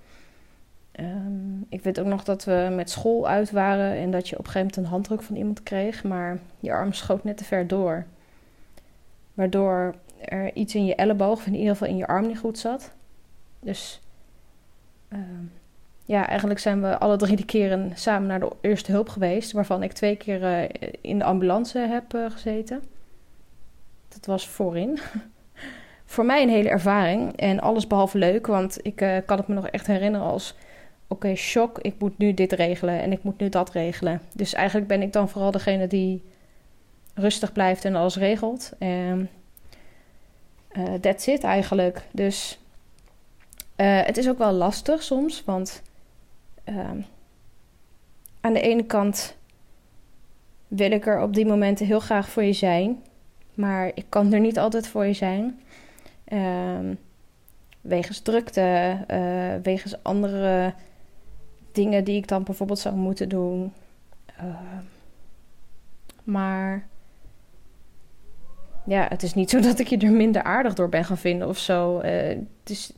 Ehm, 0.92 1.60
ik 1.68 1.82
weet 1.82 2.00
ook 2.00 2.06
nog 2.06 2.24
dat 2.24 2.44
we 2.44 2.72
met 2.74 2.90
school 2.90 3.28
uit 3.28 3.50
waren 3.50 3.96
en 3.96 4.10
dat 4.10 4.28
je 4.28 4.38
op 4.38 4.44
een 4.44 4.50
gegeven 4.50 4.66
moment 4.66 4.76
een 4.76 4.92
handdruk 4.92 5.22
van 5.22 5.36
iemand 5.36 5.62
kreeg, 5.62 6.04
maar 6.04 6.38
je 6.58 6.72
arm 6.72 6.92
schoot 6.92 7.24
net 7.24 7.36
te 7.36 7.44
ver 7.44 7.66
door. 7.66 8.04
Waardoor 9.34 9.94
er 10.20 10.54
iets 10.54 10.74
in 10.74 10.84
je 10.84 10.94
elleboog, 10.94 11.38
of 11.38 11.46
in 11.46 11.54
ieder 11.54 11.72
geval 11.72 11.88
in 11.88 11.96
je 11.96 12.06
arm, 12.06 12.26
niet 12.26 12.38
goed 12.38 12.58
zat. 12.58 12.92
Dus 13.60 14.00
ehm, 15.08 15.44
ja, 16.04 16.26
eigenlijk 16.28 16.60
zijn 16.60 16.82
we 16.82 16.98
alle 16.98 17.16
drie 17.16 17.36
de 17.36 17.44
keren 17.44 17.92
samen 17.94 18.28
naar 18.28 18.40
de 18.40 18.50
eerste 18.60 18.92
hulp 18.92 19.08
geweest, 19.08 19.52
waarvan 19.52 19.82
ik 19.82 19.92
twee 19.92 20.16
keer 20.16 20.44
eh, 20.44 20.90
in 21.00 21.18
de 21.18 21.24
ambulance 21.24 21.78
heb 21.78 22.14
eh, 22.14 22.30
gezeten. 22.30 22.82
Dat 24.08 24.26
was 24.26 24.48
voorin. 24.48 24.98
Voor 26.04 26.24
mij 26.24 26.42
een 26.42 26.48
hele 26.48 26.68
ervaring 26.68 27.36
en 27.36 27.60
alles 27.60 27.86
behalve 27.86 28.18
leuk, 28.18 28.46
want 28.46 28.78
ik 28.82 29.00
eh, 29.00 29.16
kan 29.26 29.36
het 29.36 29.48
me 29.48 29.54
nog 29.54 29.68
echt 29.68 29.86
herinneren 29.86 30.26
als: 30.26 30.54
oké, 31.12 31.34
shock, 31.34 31.78
ik 31.78 31.94
moet 31.98 32.18
nu 32.18 32.34
dit 32.34 32.52
regelen 32.52 33.00
en 33.00 33.12
ik 33.12 33.22
moet 33.22 33.38
nu 33.38 33.48
dat 33.48 33.70
regelen. 33.70 34.20
Dus 34.34 34.52
eigenlijk 34.52 34.86
ben 34.86 35.02
ik 35.02 35.12
dan 35.12 35.28
vooral 35.28 35.50
degene 35.50 35.86
die 35.86 36.22
rustig 37.14 37.52
blijft 37.52 37.84
en 37.84 37.94
alles 37.94 38.16
regelt. 38.16 38.72
En 38.78 39.30
eh, 40.68 40.94
that's 40.94 41.26
it 41.26 41.44
eigenlijk. 41.44 42.02
Dus 42.12 42.58
eh, 43.76 44.02
het 44.02 44.16
is 44.16 44.28
ook 44.28 44.38
wel 44.38 44.52
lastig 44.52 45.02
soms, 45.02 45.44
want 45.44 45.82
ehm, 46.64 47.00
aan 48.40 48.52
de 48.52 48.60
ene 48.60 48.84
kant 48.84 49.36
wil 50.68 50.90
ik 50.90 51.06
er 51.06 51.22
op 51.22 51.34
die 51.34 51.46
momenten 51.46 51.86
heel 51.86 52.00
graag 52.00 52.28
voor 52.28 52.42
je 52.42 52.52
zijn. 52.52 53.02
Maar 53.54 53.90
ik 53.94 54.04
kan 54.08 54.32
er 54.32 54.40
niet 54.40 54.58
altijd 54.58 54.88
voor 54.88 55.06
je 55.06 55.12
zijn. 55.12 55.60
Ehm, 56.24 56.94
wegens 57.80 58.20
drukte, 58.20 58.96
eh, 59.06 59.54
wegens 59.62 60.02
andere 60.02 60.74
dingen 61.74 62.04
die 62.04 62.16
ik 62.16 62.28
dan 62.28 62.42
bijvoorbeeld 62.42 62.78
zou 62.78 62.94
moeten 62.94 63.28
doen. 63.28 63.72
Ehm, 64.36 64.84
maar 66.24 66.86
ja, 68.84 69.06
het 69.08 69.22
is 69.22 69.34
niet 69.34 69.50
zo 69.50 69.60
dat 69.70 69.78
ik 69.78 69.86
je 69.86 69.98
er 69.98 70.12
minder 70.12 70.42
aardig 70.42 70.74
door 70.74 70.88
ben 70.88 71.04
gaan 71.04 71.18
vinden 71.18 71.48
of 71.48 71.58
zo. 71.58 71.98
Eh, 71.98 72.28
het 72.28 72.70
is, 72.70 72.92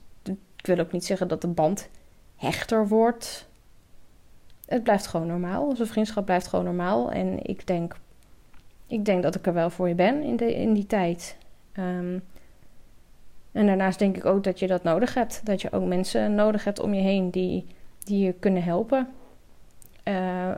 ik 0.57 0.67
wil 0.67 0.79
ook 0.79 0.93
niet 0.93 1.05
zeggen 1.05 1.29
dat 1.29 1.41
de 1.41 1.49
band 1.49 1.89
hechter 2.37 2.89
wordt. 2.89 3.49
Het 4.67 4.83
blijft 4.83 5.07
gewoon 5.07 5.27
normaal. 5.27 5.67
Onze 5.67 5.87
vriendschap 5.87 6.25
blijft 6.25 6.47
gewoon 6.47 6.65
normaal. 6.65 7.13
En 7.13 7.45
ik 7.47 7.67
denk 7.67 7.97
ik 8.87 9.05
denk 9.05 9.23
dat 9.23 9.35
ik 9.35 9.47
er 9.47 9.53
wel 9.55 9.71
voor 9.71 9.89
je 9.89 9.95
ben 9.95 10.23
in, 10.23 10.37
de, 10.37 10.55
in 10.55 10.73
die 10.73 10.87
tijd. 10.87 11.37
Ehm, 11.73 12.19
en 13.53 13.67
daarnaast 13.67 13.99
denk 13.99 14.17
ik 14.17 14.25
ook 14.25 14.45
dat 14.45 14.59
je 14.59 14.67
dat 14.67 14.83
nodig 14.83 15.15
hebt. 15.15 15.41
Dat 15.45 15.63
je 15.63 15.73
ook 15.73 15.85
mensen 15.85 16.35
nodig 16.35 16.65
hebt 16.65 16.81
om 16.81 16.95
je 16.95 17.01
heen 17.01 17.31
die 17.31 17.67
die 18.05 18.25
je 18.25 18.33
kunnen 18.33 18.63
helpen. 18.63 19.09
Uh, 20.05 20.57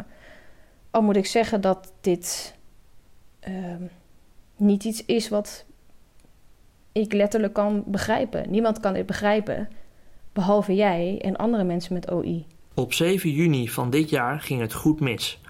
al 0.90 1.02
moet 1.02 1.16
ik 1.16 1.26
zeggen 1.26 1.60
dat 1.60 1.92
dit 2.00 2.54
ehm, 3.40 3.82
niet 4.56 4.84
iets 4.84 5.04
is 5.04 5.28
wat 5.28 5.64
ik 6.92 7.12
letterlijk 7.12 7.52
kan 7.52 7.82
begrijpen. 7.86 8.50
Niemand 8.50 8.80
kan 8.80 8.92
dit 8.92 9.06
begrijpen, 9.06 9.68
behalve 10.32 10.74
jij 10.74 11.18
en 11.20 11.36
andere 11.36 11.64
mensen 11.64 11.94
met 11.94 12.10
OI. 12.10 12.46
Op 12.74 12.92
7 12.92 13.30
juni 13.30 13.68
van 13.68 13.90
dit 13.90 14.10
jaar 14.10 14.40
ging 14.40 14.60
het 14.60 14.74
goed 14.74 15.00
mis. 15.00 15.40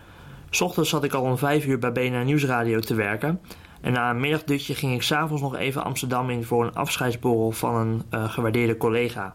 Ochtends 0.60 0.90
zat 0.90 1.04
ik 1.04 1.12
al 1.12 1.22
om 1.22 1.38
5 1.38 1.66
uur 1.66 1.78
bij 1.78 1.92
BNR 1.92 2.24
Nieuwsradio 2.24 2.80
te 2.80 2.94
werken. 2.94 3.40
En 3.80 3.92
na 3.92 4.10
een 4.10 4.20
middagdutje 4.20 4.74
ging 4.74 4.94
ik 4.94 5.02
s'avonds 5.02 5.42
nog 5.42 5.56
even 5.56 5.84
Amsterdam 5.84 6.30
in 6.30 6.44
voor 6.44 6.64
een 6.64 6.74
afscheidsborrel 6.74 7.50
van 7.50 7.74
een 7.74 8.02
uh, 8.10 8.30
gewaardeerde 8.30 8.76
collega. 8.76 9.34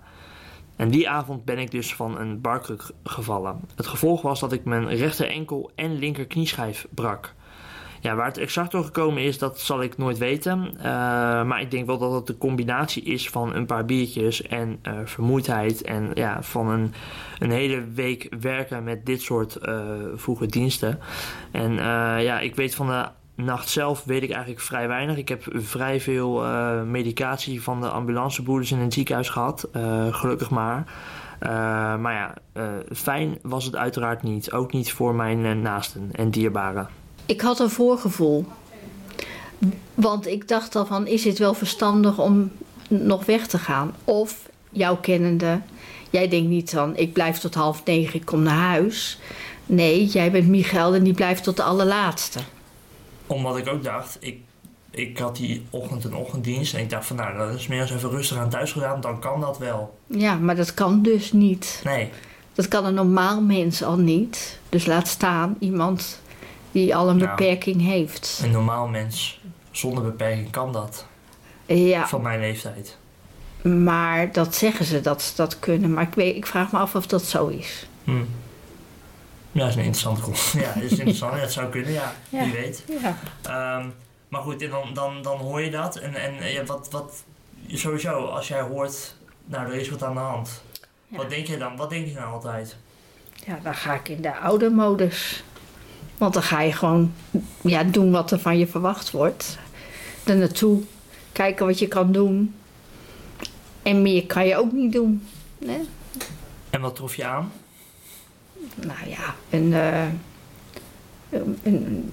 En 0.82 0.90
die 0.90 1.10
avond 1.10 1.46
ben 1.46 1.60
ik 1.60 1.72
dus 1.72 1.96
van 1.96 2.20
een 2.20 2.42
barkruk 2.42 2.84
gevallen. 3.04 3.60
Het 3.76 3.88
gevolg 3.88 4.22
was 4.22 4.40
dat 4.40 4.52
ik 4.52 4.64
mijn 4.64 4.90
rechter 4.90 5.30
enkel 5.30 5.72
en 5.76 6.00
linker 6.00 6.26
knieschijf 6.26 6.88
brak. 6.90 7.34
Ja, 8.00 8.16
waar 8.16 8.26
het 8.26 8.38
exact 8.38 8.72
door 8.72 8.84
gekomen 8.84 9.24
is, 9.24 9.38
dat 9.38 9.60
zal 9.60 9.82
ik 9.82 9.98
nooit 9.98 10.18
weten. 10.18 10.74
Uh, 10.78 10.84
maar 11.44 11.62
ik 11.62 11.72
denk 11.72 11.86
wel 11.86 11.98
dat 11.98 12.14
het 12.14 12.28
de 12.28 12.38
combinatie 12.38 13.04
is 13.04 13.30
van 13.30 13.56
een 13.56 13.66
paar 13.66 13.86
biertjes 13.86 14.42
en 14.42 14.80
uh, 14.84 14.94
vermoeidheid. 15.04 15.82
En 15.82 16.12
ja, 16.14 16.44
van 16.44 16.70
een, 16.70 16.94
een 17.40 17.52
hele 17.52 17.84
week 17.94 18.28
werken 18.40 18.84
met 18.84 19.06
dit 19.06 19.22
soort 19.22 19.58
uh, 19.62 19.82
vroege 20.16 20.46
diensten. 20.46 21.00
En 21.52 21.74
ja, 22.24 22.40
ik 22.40 22.56
weet 22.56 22.76
van 22.76 22.88
de 22.88 23.08
nacht 23.36 23.70
zelf 23.70 24.04
weet 24.04 24.24
ik 24.24 24.30
eigenlijk 24.30 24.62
vrij 24.62 24.88
weinig. 24.88 25.18
Ik 25.18 25.30
heb 25.30 25.44
vrij 25.54 26.02
veel 26.02 26.46
uh, 26.46 26.82
medicatie 26.82 27.62
van 27.62 27.82
de 27.82 27.90
ambulanceboerders 27.90 28.72
in 28.72 28.80
het 28.80 28.94
ziekenhuis 28.94 29.30
gehad. 29.30 29.68
Uh, 29.76 30.14
gelukkig 30.14 30.50
maar. 30.50 30.84
Uh, 31.44 31.50
maar 31.98 32.14
ja, 32.14 32.34
fijn 32.94 33.40
was 33.42 33.66
het 33.66 33.76
uiteraard 33.76 34.24
niet. 34.24 34.52
Ook 34.52 34.74
niet 34.74 34.92
voor 34.92 35.16
mijn 35.16 35.62
naasten 35.62 36.10
en 36.12 36.32
dierbaren. 36.32 36.90
Ik 37.26 37.42
had 37.42 37.60
een 37.60 37.70
voorgevoel. 37.70 38.46
Want 39.94 40.28
ik 40.28 40.48
dacht 40.48 40.76
al 40.76 40.86
van, 40.86 41.08
is 41.08 41.24
het 41.24 41.38
wel 41.38 41.54
verstandig 41.54 42.20
om 42.20 42.52
nog 42.88 43.26
weg 43.26 43.48
te 43.48 43.58
gaan? 43.58 43.96
Of, 44.04 44.50
jouw 44.70 44.98
kennende, 44.98 45.62
jij 46.10 46.28
denkt 46.28 46.50
niet 46.50 46.70
van, 46.70 46.98
ik 46.98 47.14
blijf 47.14 47.38
tot 47.38 47.54
half 47.54 47.86
negen, 47.86 48.20
ik 48.20 48.26
kom 48.26 48.42
naar 48.42 48.68
huis. 48.68 49.20
Nee, 49.66 50.06
jij 50.06 50.32
bent 50.32 50.48
Michael 50.48 50.96
en 50.96 51.04
die 51.04 51.14
blijft 51.14 51.44
tot 51.44 51.58
de 51.58 51.64
allerlaatste 51.64 52.40
omdat 53.32 53.58
ik 53.58 53.68
ook 53.68 53.84
dacht, 53.84 54.18
ik, 54.20 54.40
ik 54.92 55.18
had 55.18 55.36
die 55.36 55.66
ochtend 55.70 56.04
een 56.04 56.16
ochtenddienst. 56.16 56.74
En 56.74 56.80
ik 56.80 56.90
dacht 56.90 57.06
van 57.06 57.16
nou, 57.16 57.38
dat 57.38 57.60
is 57.60 57.68
meer 57.68 57.82
eens 57.82 57.92
even 57.92 58.10
rustig 58.10 58.38
aan 58.38 58.50
thuis 58.50 58.72
gedaan. 58.72 59.02
Dan 59.02 59.20
kan 59.20 59.42
dat 59.42 59.58
wel. 59.58 60.00
Ja, 60.08 60.36
maar 60.36 60.56
dat 60.56 60.74
kan 60.74 61.02
dus 61.02 61.32
niet. 61.32 61.82
Nee. 61.84 62.10
Dat 62.54 62.68
kan 62.68 62.86
een 62.86 62.94
normaal 62.94 63.42
mens 63.42 63.84
al 63.84 63.98
niet. 63.98 64.60
Dus 64.70 64.86
laat 64.86 65.08
staan 65.08 65.56
iemand 65.60 66.22
die 66.72 66.96
al 66.96 67.10
een 67.10 67.18
nou, 67.18 67.30
beperking 67.30 67.82
heeft. 67.82 68.42
Een 68.44 68.52
normaal 68.52 68.88
mens 68.88 69.42
zonder 69.72 70.04
beperking 70.04 70.52
kan 70.52 70.72
dat. 70.74 71.06
Ja. 71.66 72.08
Van 72.08 72.22
mijn 72.22 72.40
leeftijd. 72.40 72.98
Maar 73.62 74.32
dat 74.32 74.56
zeggen 74.56 74.86
ze 74.86 75.02
dat 75.02 75.22
ze 75.22 75.36
dat 75.36 75.60
kunnen. 75.60 75.94
Maar 75.94 76.04
ik, 76.08 76.14
weet, 76.14 76.36
ik 76.36 76.46
vraag 76.46 76.72
me 76.72 76.80
af 76.80 76.96
of 76.96 77.08
dat 77.08 77.24
zo 77.24 77.48
is. 77.48 77.88
Hmm. 78.04 78.28
Ja, 79.52 79.60
dat 79.60 79.70
is 79.70 79.76
een 79.76 79.84
interessante 79.84 80.22
kom. 80.22 80.34
Ja, 80.62 80.74
dat 80.74 80.84
is 80.84 80.92
interessant. 80.92 81.40
dat 81.40 81.52
zou 81.52 81.70
kunnen, 81.70 81.92
ja. 81.92 82.14
Wie 82.30 82.52
weet. 82.52 82.84
Ja. 83.02 83.78
Um, 83.78 83.94
maar 84.28 84.42
goed, 84.42 84.70
dan, 84.70 84.94
dan, 84.94 85.22
dan 85.22 85.38
hoor 85.38 85.62
je 85.62 85.72
dat. 85.72 85.96
En, 85.96 86.16
en 86.16 86.52
ja, 86.52 86.64
wat, 86.64 86.88
wat, 86.92 87.24
sowieso, 87.68 88.26
als 88.26 88.48
jij 88.48 88.62
hoort, 88.62 89.16
nou, 89.46 89.68
er 89.68 89.74
is 89.74 89.90
wat 89.90 90.04
aan 90.04 90.14
de 90.14 90.20
hand. 90.20 90.64
Ja. 91.08 91.18
Wat 91.18 91.30
denk 91.30 91.48
je 91.48 91.58
dan? 91.58 91.76
Wat 91.76 91.90
denk 91.90 92.08
je 92.08 92.14
dan 92.14 92.24
altijd? 92.24 92.76
Ja, 93.46 93.60
dan 93.64 93.76
ga 93.76 93.94
ik 93.94 94.10
in 94.10 94.22
de 94.22 94.38
oude 94.38 94.70
modus. 94.70 95.44
Want 96.18 96.34
dan 96.34 96.44
ga 96.44 96.62
je 96.62 96.74
gewoon 96.74 97.14
ja, 97.62 97.84
doen 97.84 98.12
wat 98.12 98.32
er 98.32 98.40
van 98.40 98.58
je 98.58 98.68
verwacht 98.68 99.12
wordt. 99.12 99.58
Er 100.24 100.36
naartoe, 100.36 100.82
kijken 101.32 101.66
wat 101.66 101.80
je 101.80 101.88
kan 101.88 102.12
doen. 102.12 102.56
En 103.84 104.02
meer 104.02 104.26
kan 104.26 104.48
je 104.48 104.58
ook 104.58 104.72
niet 104.72 104.92
doen. 104.92 105.28
Nee? 105.58 105.90
En 106.70 106.82
wat 106.82 106.96
trof 106.96 107.16
je 107.16 107.26
aan? 107.26 107.52
Nou 108.76 109.10
ja, 109.10 109.36
een, 109.50 109.72
uh, 109.72 110.06
een, 111.64 112.12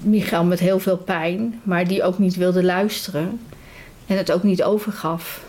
Michael 0.00 0.44
met 0.44 0.58
heel 0.58 0.80
veel 0.80 0.96
pijn, 0.96 1.60
maar 1.62 1.86
die 1.86 2.02
ook 2.02 2.18
niet 2.18 2.36
wilde 2.36 2.64
luisteren 2.64 3.40
en 4.06 4.16
het 4.16 4.32
ook 4.32 4.42
niet 4.42 4.62
overgaf. 4.62 5.44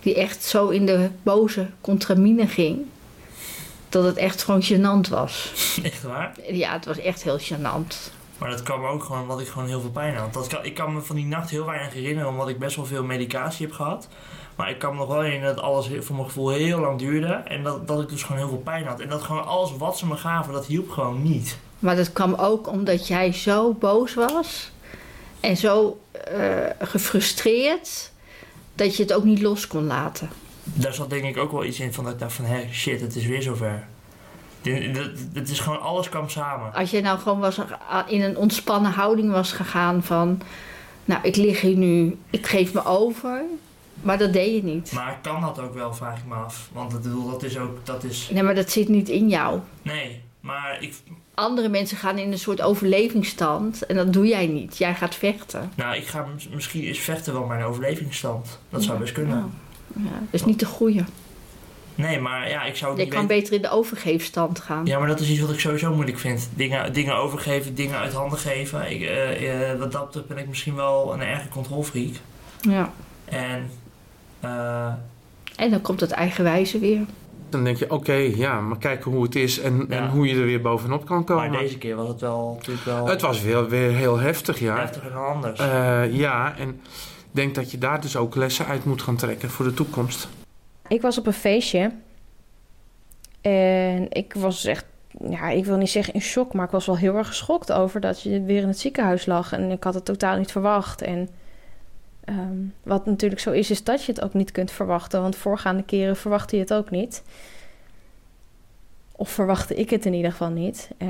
Die 0.00 0.14
echt 0.14 0.44
zo 0.44 0.68
in 0.68 0.86
de 0.86 1.10
boze 1.22 1.70
contramine 1.80 2.46
ging, 2.46 2.86
dat 3.88 4.04
het 4.04 4.16
echt 4.16 4.42
gewoon 4.42 4.64
gênant 4.64 5.10
was. 5.10 5.52
Echt 5.82 6.02
waar? 6.02 6.34
Ja, 6.50 6.72
het 6.72 6.84
was 6.84 6.98
echt 6.98 7.22
heel 7.22 7.38
gênant. 7.40 8.14
Maar 8.38 8.50
dat 8.50 8.62
kwam 8.62 8.84
ook 8.84 9.04
gewoon 9.04 9.22
omdat 9.22 9.40
ik 9.40 9.48
gewoon 9.48 9.68
heel 9.68 9.80
veel 9.80 9.90
pijn 9.90 10.16
had. 10.16 10.32
Dat 10.32 10.46
kan, 10.46 10.64
ik 10.64 10.74
kan 10.74 10.94
me 10.94 11.00
van 11.00 11.16
die 11.16 11.24
nacht 11.24 11.50
heel 11.50 11.64
weinig 11.64 11.92
herinneren, 11.92 12.30
omdat 12.30 12.48
ik 12.48 12.58
best 12.58 12.76
wel 12.76 12.84
veel 12.84 13.04
medicatie 13.04 13.66
heb 13.66 13.74
gehad. 13.74 14.08
Maar 14.56 14.70
ik 14.70 14.78
kan 14.78 14.92
me 14.92 14.98
nog 14.98 15.08
wel 15.08 15.20
herinneren 15.20 15.54
dat 15.54 15.64
alles 15.64 15.88
voor 16.00 16.14
mijn 16.14 16.26
gevoel 16.26 16.48
heel 16.48 16.78
lang 16.78 16.98
duurde. 16.98 17.26
En 17.26 17.62
dat, 17.62 17.88
dat 17.88 18.02
ik 18.02 18.08
dus 18.08 18.22
gewoon 18.22 18.38
heel 18.38 18.48
veel 18.48 18.58
pijn 18.58 18.86
had. 18.86 19.00
En 19.00 19.08
dat 19.08 19.22
gewoon 19.22 19.46
alles 19.46 19.76
wat 19.76 19.98
ze 19.98 20.06
me 20.06 20.16
gaven, 20.16 20.52
dat 20.52 20.66
hielp 20.66 20.90
gewoon 20.90 21.22
niet. 21.22 21.58
Maar 21.78 21.96
dat 21.96 22.12
kwam 22.12 22.34
ook 22.34 22.68
omdat 22.68 23.06
jij 23.06 23.32
zo 23.32 23.72
boos 23.72 24.14
was. 24.14 24.70
En 25.40 25.56
zo 25.56 26.00
uh, 26.32 26.56
gefrustreerd. 26.80 28.10
Dat 28.74 28.96
je 28.96 29.02
het 29.02 29.12
ook 29.12 29.24
niet 29.24 29.42
los 29.42 29.66
kon 29.66 29.84
laten. 29.84 30.28
Daar 30.62 30.94
zat 30.94 31.10
denk 31.10 31.24
ik 31.24 31.36
ook 31.36 31.52
wel 31.52 31.64
iets 31.64 31.80
in 31.80 31.92
van 31.92 32.04
dat 32.04 32.12
ik 32.12 32.18
dacht 32.18 32.32
van... 32.32 32.44
Hé, 32.44 32.68
shit, 32.72 33.00
het 33.00 33.16
is 33.16 33.26
weer 33.26 33.42
zover. 33.42 33.86
Het 35.32 35.50
is 35.50 35.60
gewoon, 35.60 35.80
alles 35.80 36.08
kwam 36.08 36.28
samen. 36.28 36.74
Als 36.74 36.90
je 36.90 37.00
nou 37.00 37.18
gewoon 37.18 37.40
was, 37.40 37.58
in 38.06 38.22
een 38.22 38.36
ontspannen 38.36 38.92
houding 38.92 39.30
was 39.30 39.52
gegaan 39.52 40.02
van... 40.02 40.40
Nou, 41.04 41.20
ik 41.22 41.36
lig 41.36 41.60
hier 41.60 41.76
nu, 41.76 42.18
ik 42.30 42.46
geef 42.46 42.72
me 42.72 42.84
over. 42.84 43.42
Maar 44.02 44.18
dat 44.18 44.32
deed 44.32 44.54
je 44.54 44.64
niet. 44.64 44.92
Maar 44.92 45.18
kan 45.22 45.40
dat 45.40 45.60
ook 45.60 45.74
wel, 45.74 45.94
vraag 45.94 46.18
ik 46.18 46.26
me 46.26 46.34
af. 46.34 46.68
Want 46.72 46.92
ik 46.92 47.00
bedoel, 47.02 47.30
dat 47.30 47.42
is 47.42 47.58
ook... 47.58 47.86
Dat 47.86 48.04
is... 48.04 48.28
Nee, 48.32 48.42
maar 48.42 48.54
dat 48.54 48.70
zit 48.70 48.88
niet 48.88 49.08
in 49.08 49.28
jou. 49.28 49.60
Nee, 49.82 50.22
maar 50.40 50.76
ik... 50.80 50.94
Andere 51.34 51.68
mensen 51.68 51.96
gaan 51.96 52.18
in 52.18 52.32
een 52.32 52.38
soort 52.38 52.62
overlevingsstand. 52.62 53.86
En 53.86 53.96
dat 53.96 54.12
doe 54.12 54.26
jij 54.26 54.46
niet. 54.46 54.76
Jij 54.76 54.94
gaat 54.94 55.14
vechten. 55.14 55.72
Nou, 55.74 55.96
ik 55.96 56.06
ga 56.06 56.26
misschien 56.50 56.82
is 56.82 57.00
vechten 57.00 57.32
wel 57.32 57.44
mijn 57.44 57.62
overlevingsstand. 57.62 58.58
Dat 58.70 58.82
zou 58.82 58.98
best 58.98 59.12
kunnen. 59.12 59.36
Ja, 59.36 60.02
ja 60.02 60.10
dat 60.10 60.28
is 60.30 60.44
niet 60.44 60.58
de 60.58 60.66
goede. 60.66 61.04
Nee, 61.96 62.20
maar 62.20 62.48
ja, 62.48 62.64
ik 62.64 62.76
zou 62.76 62.98
Je 62.98 63.06
kan 63.06 63.26
beter 63.26 63.52
in 63.52 63.62
de 63.62 63.70
overgeefstand 63.70 64.60
gaan. 64.60 64.86
Ja, 64.86 64.98
maar 64.98 65.08
dat 65.08 65.20
is 65.20 65.28
iets 65.28 65.40
wat 65.40 65.50
ik 65.50 65.60
sowieso 65.60 65.94
moeilijk 65.94 66.18
vind. 66.18 66.48
Dingen, 66.54 66.92
dingen 66.92 67.16
overgeven, 67.16 67.74
dingen 67.74 67.98
uit 67.98 68.12
handen 68.12 68.38
geven. 68.38 68.90
Ik, 68.90 69.00
uh, 69.00 69.72
uh, 69.72 69.78
wat 69.78 69.92
dat 69.92 70.06
betreft 70.06 70.28
ben 70.28 70.38
ik 70.38 70.48
misschien 70.48 70.74
wel 70.74 71.12
een 71.12 71.20
erge 71.20 71.48
controlfreak. 71.48 72.14
Ja. 72.60 72.92
En 73.24 73.70
uh, 74.46 74.92
en 75.56 75.70
dan 75.70 75.80
komt 75.80 76.00
het 76.00 76.10
eigenwijze 76.10 76.78
weer. 76.78 77.00
Dan 77.48 77.64
denk 77.64 77.76
je, 77.76 77.90
oké, 77.90 78.12
ja, 78.12 78.60
maar 78.60 78.78
kijken 78.78 79.10
hoe 79.10 79.22
het 79.22 79.34
is 79.34 79.60
en, 79.60 79.86
en, 79.90 80.08
hoe 80.08 80.26
je 80.26 80.34
er 80.34 80.44
weer 80.44 80.60
bovenop 80.60 81.06
kan 81.06 81.24
komen. 81.24 81.50
Maar 81.50 81.60
deze 81.60 81.78
keer 81.78 81.96
was 81.96 82.08
het 82.08 82.20
wel 82.20 82.54
natuurlijk 82.54 82.86
wel... 82.86 83.06
Het 83.06 83.20
was 83.20 83.42
weer, 83.42 83.68
weer 83.68 83.90
heel 83.90 84.18
heftig, 84.18 84.58
ja. 84.58 84.76
Heftig 84.76 85.02
en 85.02 85.16
anders. 85.16 85.60
Uh, 85.60 86.14
ja, 86.16 86.56
en 86.56 86.68
ik 86.68 87.30
denk 87.30 87.54
dat 87.54 87.70
je 87.70 87.78
daar 87.78 88.00
dus 88.00 88.16
ook 88.16 88.34
lessen 88.34 88.66
uit 88.66 88.84
moet 88.84 89.02
gaan 89.02 89.16
trekken 89.16 89.50
voor 89.50 89.64
de 89.64 89.74
toekomst. 89.74 90.28
Ik 90.88 91.00
was 91.00 91.18
op 91.18 91.26
een 91.26 91.32
feestje. 91.32 91.92
En 93.40 94.06
ik 94.10 94.34
was 94.34 94.64
echt, 94.64 94.84
ja, 95.28 95.48
ik 95.48 95.64
wil 95.64 95.76
niet 95.76 95.90
zeggen 95.90 96.14
in 96.14 96.20
shock, 96.20 96.52
maar 96.52 96.64
ik 96.64 96.70
was 96.70 96.86
wel 96.86 96.96
heel 96.96 97.16
erg 97.16 97.26
geschokt 97.26 97.72
over 97.72 98.00
dat 98.00 98.22
je 98.22 98.42
weer 98.42 98.62
in 98.62 98.68
het 98.68 98.78
ziekenhuis 98.78 99.26
lag. 99.26 99.52
En 99.52 99.70
ik 99.70 99.84
had 99.84 99.94
het 99.94 100.04
totaal 100.04 100.38
niet 100.38 100.52
verwacht. 100.52 101.02
En 101.02 101.28
Um, 102.28 102.74
wat 102.82 103.06
natuurlijk 103.06 103.40
zo 103.40 103.50
is, 103.50 103.70
is 103.70 103.84
dat 103.84 104.04
je 104.04 104.12
het 104.12 104.22
ook 104.22 104.34
niet 104.34 104.52
kunt 104.52 104.70
verwachten. 104.70 105.22
Want 105.22 105.36
voorgaande 105.36 105.82
keren 105.82 106.16
verwachtte 106.16 106.56
je 106.56 106.62
het 106.62 106.72
ook 106.72 106.90
niet. 106.90 107.22
Of 109.12 109.30
verwachtte 109.30 109.74
ik 109.74 109.90
het 109.90 110.06
in 110.06 110.14
ieder 110.14 110.30
geval 110.30 110.50
niet. 110.50 110.90
Uh, 110.98 111.08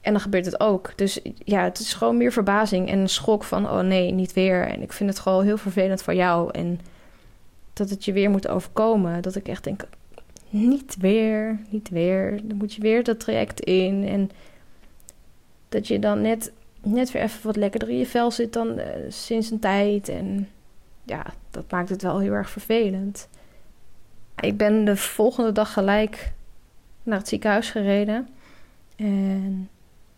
en 0.00 0.12
dan 0.12 0.20
gebeurt 0.20 0.44
het 0.44 0.60
ook. 0.60 0.92
Dus 0.96 1.20
ja, 1.44 1.62
het 1.62 1.78
is 1.78 1.94
gewoon 1.94 2.16
meer 2.16 2.32
verbazing 2.32 2.88
en 2.88 2.98
een 2.98 3.08
schok 3.08 3.44
van... 3.44 3.70
oh 3.70 3.80
nee, 3.80 4.10
niet 4.12 4.32
weer. 4.32 4.66
En 4.66 4.82
ik 4.82 4.92
vind 4.92 5.10
het 5.10 5.18
gewoon 5.18 5.44
heel 5.44 5.58
vervelend 5.58 6.02
voor 6.02 6.14
jou. 6.14 6.50
En 6.52 6.80
dat 7.72 7.90
het 7.90 8.04
je 8.04 8.12
weer 8.12 8.30
moet 8.30 8.48
overkomen. 8.48 9.22
Dat 9.22 9.34
ik 9.34 9.48
echt 9.48 9.64
denk, 9.64 9.84
niet 10.50 10.96
weer, 10.98 11.58
niet 11.68 11.88
weer. 11.88 12.40
Dan 12.44 12.56
moet 12.56 12.74
je 12.74 12.80
weer 12.80 13.04
dat 13.04 13.20
traject 13.20 13.60
in. 13.60 14.08
En 14.08 14.30
dat 15.68 15.88
je 15.88 15.98
dan 15.98 16.20
net 16.20 16.52
net 16.84 17.10
weer 17.10 17.22
even 17.22 17.46
wat 17.46 17.56
lekkerder 17.56 17.88
in 17.88 17.98
je 17.98 18.06
vel 18.06 18.30
zit 18.30 18.52
dan 18.52 18.78
uh, 18.78 18.84
sinds 19.08 19.50
een 19.50 19.58
tijd. 19.58 20.08
En 20.08 20.48
ja, 21.04 21.26
dat 21.50 21.70
maakt 21.70 21.88
het 21.88 22.02
wel 22.02 22.18
heel 22.18 22.32
erg 22.32 22.50
vervelend. 22.50 23.28
Ik 24.40 24.56
ben 24.56 24.84
de 24.84 24.96
volgende 24.96 25.52
dag 25.52 25.72
gelijk 25.72 26.32
naar 27.02 27.18
het 27.18 27.28
ziekenhuis 27.28 27.70
gereden. 27.70 28.28
En 28.96 29.68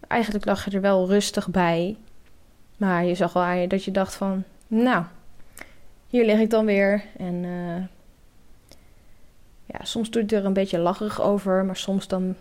eigenlijk 0.08 0.44
lag 0.44 0.64
je 0.64 0.70
er 0.70 0.80
wel 0.80 1.06
rustig 1.08 1.48
bij. 1.48 1.96
Maar 2.76 3.04
je 3.04 3.14
zag 3.14 3.32
wel 3.32 3.42
aan 3.42 3.58
je 3.58 3.68
dat 3.68 3.84
je 3.84 3.90
dacht 3.90 4.14
van... 4.14 4.44
Nou, 4.66 5.04
hier 6.08 6.24
lig 6.24 6.38
ik 6.38 6.50
dan 6.50 6.64
weer. 6.64 7.04
En 7.16 7.34
uh, 7.34 7.76
ja, 9.64 9.84
soms 9.84 10.10
doe 10.10 10.24
je 10.26 10.36
er 10.36 10.44
een 10.44 10.52
beetje 10.52 10.78
lacherig 10.78 11.20
over, 11.20 11.64
maar 11.64 11.76
soms 11.76 12.08
dan 12.08 12.34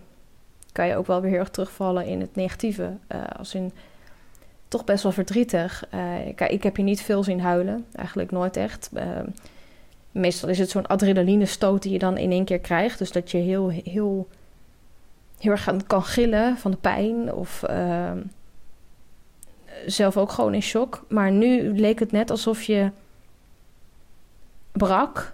kan 0.72 0.88
je 0.88 0.96
ook 0.96 1.08
wel 1.08 1.22
weer 1.22 1.32
heel 1.32 1.40
erg 1.40 1.50
terugvallen 1.50 2.06
in 2.06 2.20
het 2.20 2.36
negatieve. 2.36 2.92
Uh, 3.12 3.24
als 3.38 3.56
in 3.56 3.72
toch 4.76 4.86
best 4.86 5.04
wel 5.04 5.12
verdrietig. 5.12 5.84
Uh, 5.94 6.00
kijk, 6.36 6.52
ik 6.52 6.64
heb 6.64 6.78
je 6.78 6.84
niet 6.84 7.02
veel 7.02 7.24
zien 7.24 7.42
huilen, 7.42 7.86
eigenlijk 7.96 8.32
nooit 8.32 8.58
echt. 8.58 8.90
Uh, 8.94 9.04
meestal 10.12 10.50
is 10.50 10.60
het 10.60 10.70
zo'n 10.70 10.88
adrenaline 10.88 11.46
stoot 11.46 11.82
die 11.82 11.92
je 11.92 12.00
dan 12.00 12.18
in 12.18 12.32
één 12.32 12.46
keer 12.46 12.60
krijgt. 12.60 12.98
Dus 12.98 13.12
dat 13.12 13.32
je 13.32 13.38
heel, 13.38 13.70
heel, 13.70 14.28
heel 15.40 15.52
erg 15.52 15.70
kan 15.88 16.04
gillen 16.04 16.58
van 16.58 16.72
de 16.72 16.78
pijn 16.78 17.34
of 17.34 17.64
ehm, 17.64 18.22
zelf 19.86 20.18
ook 20.18 20.32
gewoon 20.32 20.54
in 20.54 20.62
shock. 20.62 21.06
Maar 21.10 21.32
nu 21.32 21.80
leek 21.80 22.00
het 22.00 22.12
net 22.12 22.32
alsof 22.32 22.64
je 22.64 22.92
brak. 24.72 25.34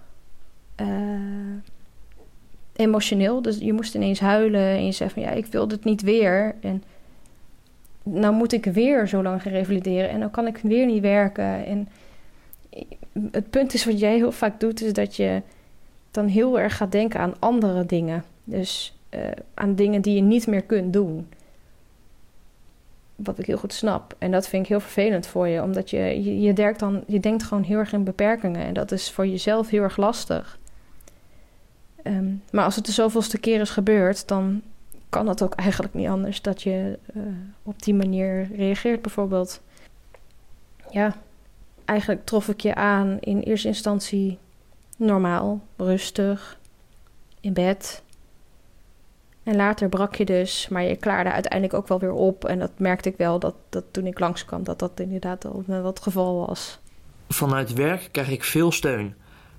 Uh, 0.82 0.88
emotioneel. 2.76 3.42
Dus 3.42 3.58
je 3.58 3.74
moest 3.74 3.96
ineens 3.96 4.20
huilen 4.20 4.68
en 4.68 4.86
je 4.86 4.92
zei 4.92 5.10
van 5.10 5.22
ja, 5.22 5.30
ik 5.30 5.46
wil 5.46 5.68
dit 5.68 5.84
niet 5.84 6.02
weer. 6.02 6.56
En 6.62 6.84
nou 8.04 8.34
moet 8.34 8.52
ik 8.52 8.66
weer 8.66 9.08
zo 9.08 9.24
lang 9.24 9.44
revalideren 9.44 10.10
en 10.10 10.20
dan 10.20 10.32
kan 10.32 10.48
ik 10.48 10.58
weer 10.58 10.86
niet 10.86 11.02
werken. 11.02 11.66
En 11.66 11.88
het 13.32 13.50
punt 13.50 13.74
is 13.74 13.86
wat 13.86 14.00
jij 14.00 14.16
heel 14.16 14.32
vaak 14.32 14.60
doet, 14.60 14.82
is 14.82 14.94
dat 14.94 15.16
je 15.16 15.42
dan 16.12 16.28
heel 16.28 16.60
erg 16.60 16.78
gaat 16.78 16.92
denken 16.92 17.20
aan 17.20 17.40
andere 17.40 17.86
dingen. 17.86 18.24
Dus 18.44 18.98
uh, 19.10 19.22
aan 19.54 19.76
dingen 19.76 20.02
die 20.02 20.16
je 20.16 20.22
niet 20.22 20.48
meer 20.48 20.62
kunt 20.64 20.94
doen. 20.94 21.28
Wat 23.16 23.40
ik 23.40 23.46
heel 23.46 23.58
goed 23.58 23.74
snap. 23.74 24.16
En 24.18 24.32
dat 24.32 24.48
vind 24.48 24.64
ik 24.64 24.70
heel 24.70 24.80
vervelend 24.80 25.28
voor 25.28 25.48
je, 25.48 25.62
omdat 25.62 25.90
je, 25.90 26.42
je, 26.42 26.54
denkt, 26.54 26.80
dan, 26.80 27.04
je 27.08 27.20
denkt 27.20 27.44
gewoon 27.44 27.64
heel 27.64 27.78
erg 27.78 27.94
in 27.94 28.04
beperkingen. 28.04 28.66
En 28.66 28.74
dat 28.74 28.92
is 28.92 29.12
voor 29.12 29.28
jezelf 29.28 29.70
heel 29.70 29.84
erg 29.84 29.98
lastig. 29.98 30.60
Um, 32.04 32.44
maar 32.52 32.66
als 32.66 32.76
het 32.76 32.86
de 32.86 32.92
zoveelste 32.92 33.38
keer 33.40 33.60
is 33.60 33.70
gebeurd, 33.70 34.28
dan 34.28 34.62
kan 35.12 35.26
dat 35.26 35.44
ook 35.44 35.54
eigenlijk 35.54 35.94
niet 35.94 36.08
anders 36.08 36.42
dat 36.42 36.62
je 36.62 37.00
uh, 37.14 37.24
op 37.64 37.82
die 37.82 37.94
manier 37.94 38.56
reageert, 38.56 39.02
bijvoorbeeld. 39.02 39.62
Ja, 40.90 41.16
eigenlijk 41.86 42.26
trof 42.26 42.48
ik 42.48 42.60
je 42.60 42.76
aan 42.76 43.18
in 43.20 43.40
eerste 43.40 43.68
instantie 43.68 44.38
normaal, 44.98 45.62
rustig, 45.78 46.60
in 47.42 47.54
bed. 47.54 48.04
En 49.44 49.56
later 49.56 49.90
brak 49.90 50.16
je 50.16 50.26
dus, 50.26 50.68
maar 50.68 50.84
je 50.84 50.96
klaarde 50.96 51.32
uiteindelijk 51.32 51.74
ook 51.74 51.88
wel 51.88 52.00
weer 52.00 52.14
op. 52.14 52.46
En 52.46 52.60
dat 52.60 52.72
merkte 52.78 53.10
ik 53.10 53.18
wel 53.18 53.40
dat, 53.40 53.56
dat 53.70 53.84
toen 53.92 54.06
ik 54.06 54.20
langskwam, 54.20 54.64
dat 54.64 54.80
dat 54.80 55.00
inderdaad 55.00 55.46
al 55.46 55.64
wat 55.66 55.84
het 55.84 56.02
geval 56.02 56.46
was. 56.48 56.80
Vanuit 57.30 57.74
werk 57.74 58.10
krijg 58.12 58.30
ik 58.30 58.44
veel 58.44 58.72
steun. 58.72 59.16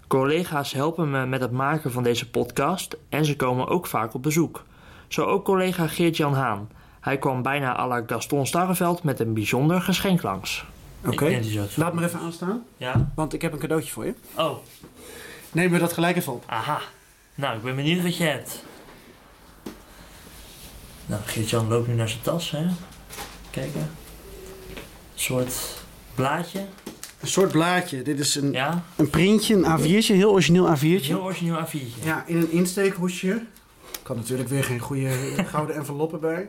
Collega's 0.06 0.72
helpen 0.72 1.10
me 1.10 1.26
met 1.26 1.40
het 1.40 1.50
maken 1.50 1.92
van 1.92 2.02
deze 2.02 2.30
podcast 2.30 2.96
en 3.08 3.24
ze 3.24 3.36
komen 3.36 3.68
ook 3.68 3.86
vaak 3.86 4.14
op 4.14 4.22
bezoek. 4.22 4.64
Zo 5.12 5.24
ook 5.24 5.44
collega 5.44 5.86
Geert-Jan 5.86 6.34
Haan. 6.34 6.68
Hij 7.00 7.18
kwam 7.18 7.42
bijna 7.42 7.76
à 7.76 7.86
la 7.86 8.02
Gaston 8.06 8.46
Starreveld 8.46 9.02
met 9.02 9.20
een 9.20 9.34
bijzonder 9.34 9.80
geschenk 9.80 10.22
langs. 10.22 10.64
Oké, 11.06 11.40
laat 11.74 11.94
me 11.94 12.04
even 12.04 12.20
aanstaan. 12.20 12.62
Ja? 12.76 13.12
Want 13.14 13.32
ik 13.32 13.42
heb 13.42 13.52
een 13.52 13.58
cadeautje 13.58 13.92
voor 13.92 14.04
je. 14.04 14.14
Oh. 14.34 14.56
Neem 15.52 15.70
we 15.70 15.78
dat 15.78 15.92
gelijk 15.92 16.16
even 16.16 16.32
op. 16.32 16.44
Aha. 16.46 16.80
Nou, 17.34 17.56
ik 17.56 17.62
ben 17.62 17.76
benieuwd 17.76 18.02
wat 18.02 18.16
je 18.16 18.24
hebt. 18.24 18.64
Nou, 21.06 21.22
Geert-Jan 21.24 21.68
loopt 21.68 21.88
nu 21.88 21.94
naar 21.94 22.08
zijn 22.08 22.22
tas, 22.22 22.50
hè. 22.50 22.66
Kijken. 23.50 23.80
Een 23.80 24.78
soort 25.14 25.54
blaadje. 26.14 26.66
Een 27.20 27.28
soort 27.28 27.52
blaadje. 27.52 28.02
Dit 28.02 28.18
is 28.18 28.34
een, 28.34 28.52
Ja? 28.52 28.82
een 28.96 29.10
printje, 29.10 29.54
een 29.54 29.80
A4'tje, 29.80 30.14
heel 30.14 30.30
origineel 30.30 30.76
A4'tje. 30.76 31.06
Heel 31.06 31.22
origineel 31.22 31.66
A4'tje. 31.66 32.04
Ja, 32.04 32.24
in 32.26 32.36
een 32.36 32.50
insteekhoesje. 32.50 33.42
Ik 34.02 34.08
had 34.08 34.16
natuurlijk 34.16 34.48
weer 34.48 34.64
geen 34.64 34.78
goede 34.78 35.10
gouden 35.46 35.76
enveloppen 35.76 36.20
bij. 36.20 36.48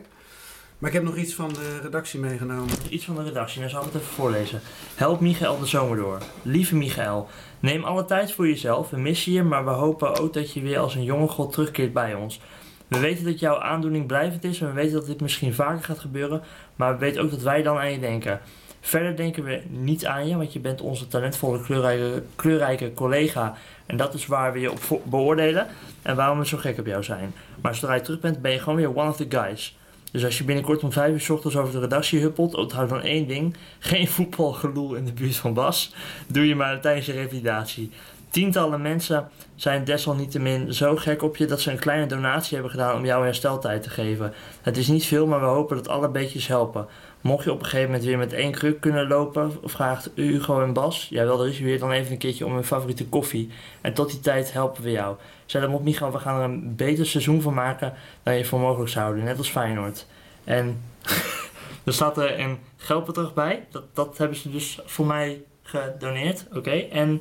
Maar 0.78 0.90
ik 0.90 0.96
heb 0.96 1.04
nog 1.04 1.16
iets 1.16 1.34
van 1.34 1.48
de 1.48 1.78
redactie 1.82 2.20
meegenomen. 2.20 2.74
Iets 2.88 3.04
van 3.04 3.14
de 3.14 3.22
redactie, 3.22 3.60
dan 3.60 3.70
zal 3.70 3.80
ik 3.80 3.86
het 3.86 3.94
even 3.94 4.14
voorlezen. 4.14 4.60
Help 4.94 5.20
Michael 5.20 5.58
de 5.58 5.66
zomer 5.66 5.96
door. 5.96 6.18
Lieve 6.42 6.76
Michael, 6.76 7.28
neem 7.60 7.84
alle 7.84 8.04
tijd 8.04 8.32
voor 8.32 8.48
jezelf. 8.48 8.90
We 8.90 8.96
missen 8.96 9.32
je, 9.32 9.42
maar 9.42 9.64
we 9.64 9.70
hopen 9.70 10.16
ook 10.16 10.32
dat 10.32 10.52
je 10.52 10.60
weer 10.60 10.78
als 10.78 10.94
een 10.94 11.04
jonge 11.04 11.28
god 11.28 11.52
terugkeert 11.52 11.92
bij 11.92 12.14
ons. 12.14 12.40
We 12.88 12.98
weten 12.98 13.24
dat 13.24 13.38
jouw 13.38 13.58
aandoening 13.58 14.06
blijvend 14.06 14.44
is 14.44 14.60
en 14.60 14.66
we 14.66 14.72
weten 14.72 14.94
dat 14.94 15.06
dit 15.06 15.20
misschien 15.20 15.54
vaker 15.54 15.84
gaat 15.84 15.98
gebeuren, 15.98 16.42
maar 16.76 16.92
we 16.92 16.98
weten 16.98 17.22
ook 17.22 17.30
dat 17.30 17.42
wij 17.42 17.62
dan 17.62 17.78
aan 17.78 17.92
je 17.92 18.00
denken. 18.00 18.40
Verder 18.80 19.16
denken 19.16 19.44
we 19.44 19.62
niet 19.68 20.06
aan 20.06 20.28
je, 20.28 20.36
want 20.36 20.52
je 20.52 20.60
bent 20.60 20.80
onze 20.80 21.06
talentvolle, 21.06 21.62
kleurrijke, 21.62 22.22
kleurrijke 22.36 22.94
collega. 22.94 23.56
En 23.86 23.96
dat 23.96 24.14
is 24.14 24.26
waar 24.26 24.52
we 24.52 24.60
je 24.60 24.70
op 24.70 25.00
beoordelen 25.04 25.66
en 26.02 26.16
waarom 26.16 26.38
we 26.38 26.46
zo 26.46 26.58
gek 26.58 26.78
op 26.78 26.86
jou 26.86 27.02
zijn. 27.02 27.34
Maar 27.60 27.74
zodra 27.74 27.94
je 27.94 28.00
terug 28.00 28.20
bent, 28.20 28.42
ben 28.42 28.52
je 28.52 28.58
gewoon 28.58 28.76
weer 28.76 28.96
one 28.96 29.08
of 29.08 29.16
the 29.16 29.26
guys. 29.28 29.76
Dus 30.14 30.24
als 30.24 30.38
je 30.38 30.44
binnenkort 30.44 30.82
om 30.82 30.92
vijf 30.92 31.12
uur 31.12 31.20
s 31.20 31.30
ochtends 31.30 31.56
over 31.56 31.72
de 31.72 31.80
redactie 31.80 32.20
huppelt, 32.20 32.54
onthoud 32.54 32.88
dan 32.88 33.00
één 33.00 33.26
ding. 33.26 33.56
Geen 33.78 34.08
voetbalgeloel 34.08 34.94
in 34.94 35.04
de 35.04 35.12
buurt 35.12 35.36
van 35.36 35.54
Bas. 35.54 35.94
Doe 36.26 36.46
je 36.46 36.54
maar 36.54 36.80
tijdens 36.80 37.06
je 37.06 37.12
revalidatie. 37.12 37.90
Tientallen 38.34 38.82
mensen 38.82 39.28
zijn 39.54 39.84
desalniettemin 39.84 40.74
zo 40.74 40.96
gek 40.96 41.22
op 41.22 41.36
je 41.36 41.46
dat 41.46 41.60
ze 41.60 41.70
een 41.70 41.78
kleine 41.78 42.06
donatie 42.06 42.52
hebben 42.52 42.70
gedaan 42.70 42.96
om 42.96 43.04
jou 43.04 43.24
hersteltijd 43.24 43.82
te 43.82 43.90
geven. 43.90 44.32
Het 44.62 44.76
is 44.76 44.88
niet 44.88 45.04
veel, 45.04 45.26
maar 45.26 45.40
we 45.40 45.46
hopen 45.46 45.76
dat 45.76 45.88
alle 45.88 46.08
beetjes 46.08 46.46
helpen. 46.46 46.86
Mocht 47.20 47.44
je 47.44 47.52
op 47.52 47.58
een 47.58 47.64
gegeven 47.64 47.86
moment 47.86 48.04
weer 48.04 48.18
met 48.18 48.32
één 48.32 48.52
kruk 48.52 48.80
kunnen 48.80 49.08
lopen, 49.08 49.52
vraagt 49.64 50.10
Hugo 50.14 50.62
en 50.62 50.72
Bas, 50.72 51.06
jij 51.10 51.24
wel, 51.24 51.42
er 51.42 51.48
is 51.48 51.58
weer 51.58 51.78
dan 51.78 51.90
even 51.90 52.12
een 52.12 52.18
keertje 52.18 52.46
om 52.46 52.54
hun 52.54 52.64
favoriete 52.64 53.06
koffie. 53.06 53.50
En 53.80 53.94
tot 53.94 54.10
die 54.10 54.20
tijd 54.20 54.52
helpen 54.52 54.82
we 54.82 54.90
jou. 54.90 55.16
Zei 55.46 55.64
dan 55.64 55.74
op 55.74 55.84
Michael, 55.84 56.12
we 56.12 56.18
gaan 56.18 56.38
er 56.38 56.44
een 56.44 56.76
beter 56.76 57.06
seizoen 57.06 57.42
van 57.42 57.54
maken 57.54 57.92
dan 58.22 58.36
je 58.36 58.44
voor 58.44 58.60
mogelijk 58.60 58.90
zou 58.90 59.04
houden, 59.04 59.24
net 59.24 59.38
als 59.38 59.50
Feyenoord. 59.50 60.06
En 60.44 60.82
er 61.84 61.92
staat 61.92 62.18
er 62.18 62.40
een 62.40 62.58
geldbedrag 62.76 63.34
bij, 63.34 63.66
dat, 63.70 63.84
dat 63.92 64.18
hebben 64.18 64.36
ze 64.36 64.50
dus 64.50 64.80
voor 64.84 65.06
mij 65.06 65.42
gedoneerd, 65.62 66.46
oké. 66.52 66.70
En 66.70 67.20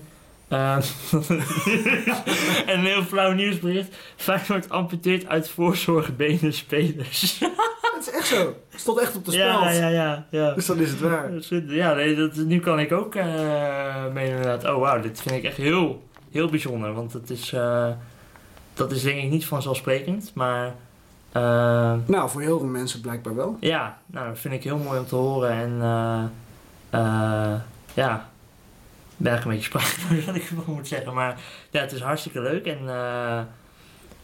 uh, 0.49 0.75
en 2.69 2.79
een 2.79 2.85
heel 2.85 3.03
flauw 3.03 3.31
nieuwsbericht. 3.31 3.95
Feyenoord 4.15 4.69
amputeert 4.69 5.27
uit 5.27 5.49
voorzorg 5.49 6.15
benen 6.15 6.53
spelers. 6.53 7.39
Dat 7.93 8.07
is 8.07 8.11
echt 8.11 8.27
zo. 8.27 8.55
Het 8.69 8.79
stond 8.79 8.99
echt 8.99 9.15
op 9.15 9.25
de 9.25 9.31
speld. 9.31 9.63
ja, 9.63 9.69
ja, 9.69 9.87
ja, 9.87 10.25
ja. 10.29 10.53
Dus 10.53 10.65
dan 10.65 10.77
is 10.77 10.89
het 10.89 10.99
waar. 10.99 11.31
Ja, 11.67 11.93
nee, 11.93 12.15
dat, 12.15 12.35
nu 12.35 12.59
kan 12.59 12.79
ik 12.79 12.91
ook 12.91 13.15
uh, 13.15 14.05
mee 14.13 14.29
inderdaad. 14.29 14.65
Oh 14.65 14.79
wauw, 14.79 15.01
dit 15.01 15.21
vind 15.21 15.35
ik 15.35 15.43
echt 15.43 15.57
heel, 15.57 16.03
heel 16.31 16.49
bijzonder. 16.49 16.93
Want 16.93 17.13
het 17.13 17.29
is, 17.29 17.53
uh, 17.53 17.87
dat 18.73 18.91
is 18.91 19.01
denk 19.01 19.23
ik 19.23 19.29
niet 19.29 19.45
vanzelfsprekend. 19.45 20.31
Maar... 20.33 20.75
Uh, 21.37 21.93
nou, 22.05 22.29
voor 22.29 22.41
heel 22.41 22.59
veel 22.59 22.67
mensen 22.67 23.01
blijkbaar 23.01 23.35
wel. 23.35 23.57
Ja, 23.59 23.97
nou, 24.05 24.27
dat 24.27 24.39
vind 24.39 24.53
ik 24.53 24.63
heel 24.63 24.77
mooi 24.77 24.99
om 24.99 25.05
te 25.05 25.15
horen. 25.15 25.51
En 25.51 25.81
ja, 27.93 28.29
ben 29.17 29.37
ik 29.37 29.43
een 29.43 29.49
beetje 29.49 29.63
sprak 29.63 29.95
wat 30.25 30.35
ik 30.35 30.49
wel 30.49 30.75
moet 30.75 30.87
zeggen. 30.87 31.13
Maar 31.13 31.39
ja, 31.69 31.81
het 31.81 31.91
is 31.91 32.01
hartstikke 32.01 32.41
leuk. 32.41 32.65
En 32.65 32.79
uh, 32.81 33.39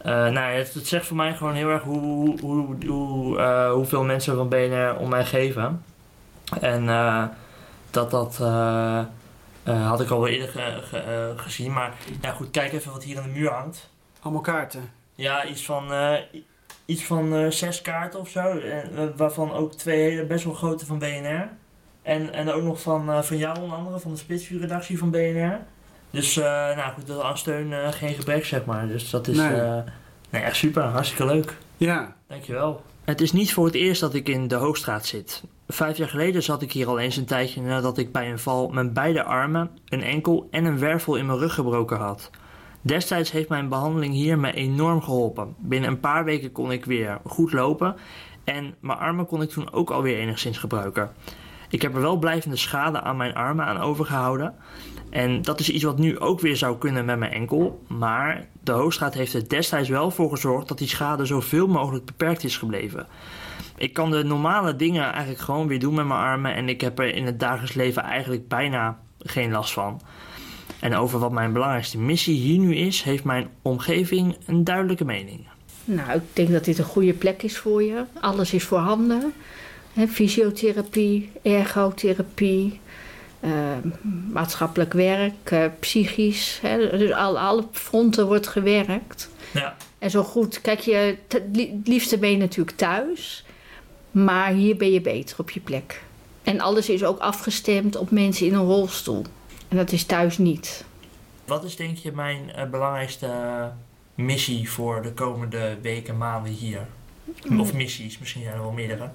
uh, 0.06 0.32
nou, 0.32 0.52
het, 0.52 0.74
het, 0.74 0.86
zegt 0.86 1.06
voor 1.06 1.16
mij 1.16 1.34
gewoon 1.34 1.54
heel 1.54 1.68
erg 1.68 1.82
hoe, 1.82 2.40
hoe, 2.40 2.76
hoe, 2.86 3.38
uh, 3.38 3.72
hoeveel 3.72 4.04
mensen 4.04 4.36
van 4.36 4.48
BNR 4.48 4.96
om 4.96 5.08
mij 5.08 5.24
geven. 5.24 5.84
En 6.60 6.86
dat 7.90 8.10
dat 8.10 8.36
had 9.64 10.00
ik 10.00 10.10
al 10.10 10.20
wel 10.20 10.28
eerder 10.28 10.48
ge, 10.48 10.80
ge, 10.82 11.32
gezien. 11.36 11.72
Maar 11.72 11.92
ja, 12.20 12.30
goed, 12.30 12.50
kijk 12.50 12.72
even 12.72 12.92
wat 12.92 13.04
hier 13.04 13.18
aan 13.18 13.32
de 13.32 13.38
muur 13.38 13.50
hangt. 13.50 13.90
Allemaal 14.20 14.42
kaarten? 14.42 14.92
Ja, 15.14 15.44
iets 15.44 15.64
van, 15.64 15.84
iets 16.84 17.04
van 17.04 17.52
zes 17.52 17.82
kaarten 17.82 18.20
of 18.20 18.28
zo. 18.28 18.60
waarvan 19.16 19.52
ook 19.52 19.74
twee 19.74 20.24
best 20.24 20.44
wel 20.44 20.54
grote 20.54 20.86
van 20.86 20.98
BNR. 20.98 21.48
En, 22.02 22.32
en 22.32 22.50
ook 22.50 22.62
nog 22.62 22.80
van, 22.80 23.10
uh, 23.10 23.22
van 23.22 23.36
jou 23.36 23.60
onder 23.60 23.76
andere, 23.76 23.98
van 23.98 24.10
de 24.10 24.16
Spitsvuur-redactie 24.16 24.98
van 24.98 25.10
BNR. 25.10 25.58
Dus 26.10 26.36
uh, 26.36 26.44
nou 26.44 26.92
goed, 26.92 27.06
dat 27.06 27.22
aan 27.22 27.38
steun 27.38 27.70
uh, 27.70 27.88
geen 27.92 28.14
gebrek, 28.14 28.44
zeg 28.44 28.64
maar. 28.64 28.88
Dus 28.88 29.10
dat 29.10 29.28
is 29.28 29.36
nee. 29.36 29.82
nee, 30.30 30.42
echt 30.42 30.56
super, 30.56 30.82
hartstikke 30.82 31.26
leuk. 31.26 31.56
Ja. 31.76 32.16
Dankjewel. 32.26 32.82
Het 33.04 33.20
is 33.20 33.32
niet 33.32 33.52
voor 33.52 33.64
het 33.64 33.74
eerst 33.74 34.00
dat 34.00 34.14
ik 34.14 34.28
in 34.28 34.48
de 34.48 34.54
Hoogstraat 34.54 35.06
zit. 35.06 35.42
Vijf 35.68 35.96
jaar 35.96 36.08
geleden 36.08 36.42
zat 36.42 36.62
ik 36.62 36.72
hier 36.72 36.88
al 36.88 36.98
eens 36.98 37.16
een 37.16 37.24
tijdje 37.24 37.62
nadat 37.62 37.98
ik 37.98 38.12
bij 38.12 38.30
een 38.30 38.38
val 38.38 38.68
mijn 38.68 38.92
beide 38.92 39.22
armen, 39.22 39.70
een 39.88 40.02
enkel 40.02 40.48
en 40.50 40.64
een 40.64 40.78
wervel 40.78 41.16
in 41.16 41.26
mijn 41.26 41.38
rug 41.38 41.54
gebroken 41.54 41.98
had. 41.98 42.30
Destijds 42.80 43.30
heeft 43.30 43.48
mijn 43.48 43.68
behandeling 43.68 44.14
hier 44.14 44.38
me 44.38 44.52
enorm 44.52 45.02
geholpen. 45.02 45.54
Binnen 45.58 45.90
een 45.90 46.00
paar 46.00 46.24
weken 46.24 46.52
kon 46.52 46.72
ik 46.72 46.84
weer 46.84 47.18
goed 47.24 47.52
lopen 47.52 47.96
en 48.44 48.74
mijn 48.80 48.98
armen 48.98 49.26
kon 49.26 49.42
ik 49.42 49.50
toen 49.50 49.72
ook 49.72 49.90
alweer 49.90 50.18
enigszins 50.18 50.58
gebruiken. 50.58 51.10
Ik 51.70 51.82
heb 51.82 51.94
er 51.94 52.00
wel 52.00 52.16
blijvende 52.16 52.56
schade 52.56 53.00
aan 53.00 53.16
mijn 53.16 53.34
armen 53.34 53.64
aan 53.64 53.78
overgehouden. 53.78 54.54
En 55.10 55.42
dat 55.42 55.60
is 55.60 55.70
iets 55.70 55.84
wat 55.84 55.98
nu 55.98 56.18
ook 56.18 56.40
weer 56.40 56.56
zou 56.56 56.78
kunnen 56.78 57.04
met 57.04 57.18
mijn 57.18 57.32
enkel. 57.32 57.82
Maar 57.88 58.46
de 58.62 58.72
Hoogstraat 58.72 59.14
heeft 59.14 59.34
er 59.34 59.48
destijds 59.48 59.88
wel 59.88 60.10
voor 60.10 60.30
gezorgd 60.30 60.68
dat 60.68 60.78
die 60.78 60.88
schade 60.88 61.24
zoveel 61.24 61.66
mogelijk 61.66 62.04
beperkt 62.04 62.44
is 62.44 62.56
gebleven. 62.56 63.06
Ik 63.76 63.92
kan 63.92 64.10
de 64.10 64.24
normale 64.24 64.76
dingen 64.76 65.12
eigenlijk 65.12 65.40
gewoon 65.40 65.66
weer 65.66 65.78
doen 65.78 65.94
met 65.94 66.06
mijn 66.06 66.20
armen. 66.20 66.54
En 66.54 66.68
ik 66.68 66.80
heb 66.80 66.98
er 66.98 67.14
in 67.14 67.26
het 67.26 67.40
dagelijks 67.40 67.74
leven 67.74 68.02
eigenlijk 68.02 68.48
bijna 68.48 68.98
geen 69.18 69.50
last 69.50 69.72
van. 69.72 70.00
En 70.80 70.94
over 70.94 71.18
wat 71.18 71.32
mijn 71.32 71.52
belangrijkste 71.52 71.98
missie 71.98 72.38
hier 72.38 72.58
nu 72.58 72.74
is, 72.74 73.02
heeft 73.02 73.24
mijn 73.24 73.48
omgeving 73.62 74.36
een 74.46 74.64
duidelijke 74.64 75.04
mening. 75.04 75.46
Nou, 75.84 76.12
ik 76.12 76.22
denk 76.32 76.50
dat 76.50 76.64
dit 76.64 76.78
een 76.78 76.84
goede 76.84 77.12
plek 77.12 77.42
is 77.42 77.58
voor 77.58 77.82
je. 77.82 78.04
Alles 78.20 78.52
is 78.52 78.64
voorhanden. 78.64 79.32
Fysiotherapie, 80.08 81.30
ergotherapie, 81.42 82.80
eh, 83.40 83.50
maatschappelijk 84.32 84.92
werk, 84.92 85.50
eh, 85.50 85.64
psychisch. 85.80 86.60
Dus 86.90 87.12
al, 87.12 87.38
alle 87.38 87.64
fronten 87.72 88.26
wordt 88.26 88.46
gewerkt. 88.46 89.30
Ja. 89.52 89.76
En 89.98 90.10
zo 90.10 90.22
goed, 90.22 90.60
kijk 90.60 90.78
je, 90.80 91.16
het 91.28 91.42
li- 91.52 91.80
liefste 91.84 92.18
ben 92.18 92.30
je 92.30 92.36
natuurlijk 92.36 92.76
thuis. 92.76 93.44
Maar 94.10 94.52
hier 94.52 94.76
ben 94.76 94.92
je 94.92 95.00
beter 95.00 95.36
op 95.38 95.50
je 95.50 95.60
plek. 95.60 96.02
En 96.42 96.60
alles 96.60 96.88
is 96.88 97.04
ook 97.04 97.18
afgestemd 97.18 97.96
op 97.96 98.10
mensen 98.10 98.46
in 98.46 98.54
een 98.54 98.64
rolstoel. 98.66 99.24
En 99.68 99.76
dat 99.76 99.92
is 99.92 100.04
thuis 100.04 100.38
niet. 100.38 100.84
Wat 101.44 101.64
is 101.64 101.76
denk 101.76 101.96
je 101.96 102.12
mijn 102.12 102.52
eh, 102.52 102.70
belangrijkste 102.70 103.28
missie 104.14 104.70
voor 104.70 105.02
de 105.02 105.12
komende 105.12 105.76
weken, 105.82 106.16
maanden 106.16 106.52
hier? 106.52 106.86
Of 107.58 107.72
missies, 107.72 108.18
misschien 108.18 108.42
zijn 108.42 108.54
er 108.54 108.60
wel 108.60 108.70
meerdere. 108.72 109.10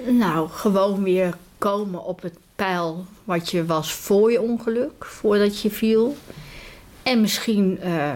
Nou, 0.00 0.48
gewoon 0.48 1.02
weer 1.02 1.36
komen 1.58 2.04
op 2.04 2.22
het 2.22 2.38
pijl 2.56 3.04
wat 3.24 3.50
je 3.50 3.66
was 3.66 3.92
voor 3.92 4.32
je 4.32 4.40
ongeluk, 4.40 5.04
voordat 5.04 5.60
je 5.60 5.70
viel. 5.70 6.16
En 7.02 7.20
misschien 7.20 7.80
eh, 7.80 8.14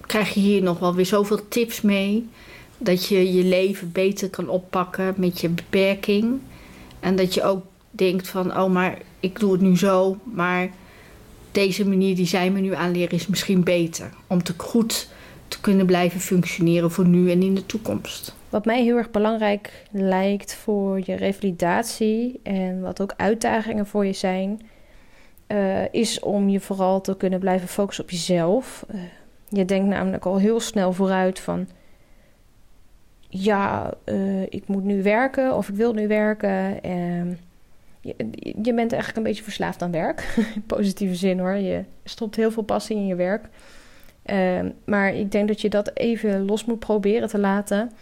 krijg 0.00 0.34
je 0.34 0.40
hier 0.40 0.62
nog 0.62 0.78
wel 0.78 0.94
weer 0.94 1.06
zoveel 1.06 1.48
tips 1.48 1.80
mee. 1.80 2.28
Dat 2.78 3.06
je 3.06 3.32
je 3.32 3.44
leven 3.44 3.92
beter 3.92 4.30
kan 4.30 4.48
oppakken 4.48 5.14
met 5.16 5.40
je 5.40 5.48
beperking. 5.48 6.40
En 7.00 7.16
dat 7.16 7.34
je 7.34 7.42
ook 7.42 7.64
denkt 7.90 8.28
van, 8.28 8.58
oh 8.58 8.72
maar 8.72 8.98
ik 9.20 9.40
doe 9.40 9.52
het 9.52 9.60
nu 9.60 9.76
zo. 9.76 10.16
Maar 10.24 10.70
deze 11.52 11.88
manier 11.88 12.16
die 12.16 12.26
zij 12.26 12.50
me 12.50 12.60
nu 12.60 12.74
aanleren 12.74 13.14
is 13.14 13.26
misschien 13.26 13.62
beter. 13.62 14.10
Om 14.26 14.42
te 14.42 14.54
goed 14.56 15.08
te 15.48 15.60
kunnen 15.60 15.86
blijven 15.86 16.20
functioneren 16.20 16.90
voor 16.90 17.06
nu 17.06 17.30
en 17.30 17.42
in 17.42 17.54
de 17.54 17.66
toekomst. 17.66 18.36
Wat 18.48 18.64
mij 18.64 18.82
heel 18.82 18.96
erg 18.96 19.10
belangrijk 19.10 19.82
lijkt 19.90 20.54
voor 20.54 21.00
je 21.04 21.14
revalidatie 21.14 22.40
en 22.42 22.80
wat 22.80 23.00
ook 23.00 23.14
uitdagingen 23.16 23.86
voor 23.86 24.06
je 24.06 24.12
zijn, 24.12 24.60
eh, 25.46 25.92
is 25.92 26.20
om 26.20 26.48
je 26.48 26.60
vooral 26.60 27.00
te 27.00 27.16
kunnen 27.16 27.40
blijven 27.40 27.68
focussen 27.68 28.04
op 28.04 28.10
jezelf. 28.10 28.84
Eh, 28.88 29.00
je 29.48 29.64
denkt 29.64 29.88
namelijk 29.88 30.26
al 30.26 30.38
heel 30.38 30.60
snel 30.60 30.92
vooruit 30.92 31.40
van, 31.40 31.68
ja, 33.28 33.94
eh, 34.04 34.42
ik 34.42 34.66
moet 34.66 34.84
nu 34.84 35.02
werken 35.02 35.56
of 35.56 35.68
ik 35.68 35.74
wil 35.74 35.92
nu 35.92 36.08
werken. 36.08 36.82
En 36.82 37.38
je, 38.00 38.14
je 38.62 38.74
bent 38.74 38.92
eigenlijk 38.92 39.16
een 39.16 39.22
beetje 39.22 39.42
verslaafd 39.42 39.82
aan 39.82 39.90
werk, 39.90 40.34
in 40.54 40.62
positieve 40.66 41.14
zin 41.14 41.38
hoor. 41.38 41.54
Je 41.54 41.84
stopt 42.04 42.36
heel 42.36 42.50
veel 42.50 42.62
passie 42.62 42.96
in 42.96 43.06
je 43.06 43.14
werk. 43.14 43.48
Ehm, 44.28 44.70
maar 44.84 45.14
ik 45.14 45.32
denk 45.32 45.48
dat 45.48 45.60
je 45.60 45.68
dat 45.68 45.90
even 45.94 46.44
los 46.44 46.64
moet 46.64 46.78
proberen 46.78 47.28
te 47.28 47.38
laten. 47.38 47.92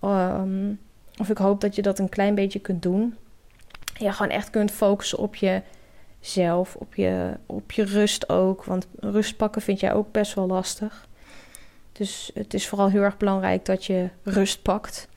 Ehm, 0.00 0.72
of 1.18 1.30
ik 1.30 1.38
hoop 1.38 1.60
dat 1.60 1.74
je 1.74 1.82
dat 1.82 1.98
een 1.98 2.08
klein 2.08 2.34
beetje 2.34 2.58
kunt 2.58 2.82
doen. 2.82 3.16
Je 3.94 4.12
gewoon 4.12 4.32
echt 4.32 4.50
kunt 4.50 4.70
focussen 4.70 5.18
op 5.18 5.34
jezelf, 5.36 6.74
op 6.74 6.94
je, 6.94 7.30
op 7.46 7.72
je 7.72 7.84
rust 7.84 8.28
ook. 8.28 8.64
Want 8.64 8.86
rust 9.00 9.36
pakken 9.36 9.62
vind 9.62 9.80
jij 9.80 9.92
ook 9.92 10.12
best 10.12 10.34
wel 10.34 10.46
lastig. 10.46 11.06
Dus 11.92 12.30
het 12.34 12.54
is 12.54 12.68
vooral 12.68 12.88
heel 12.88 13.02
erg 13.02 13.16
belangrijk 13.16 13.64
dat 13.64 13.84
je 13.84 14.08
rust 14.22 14.62
pakt. 14.62 15.08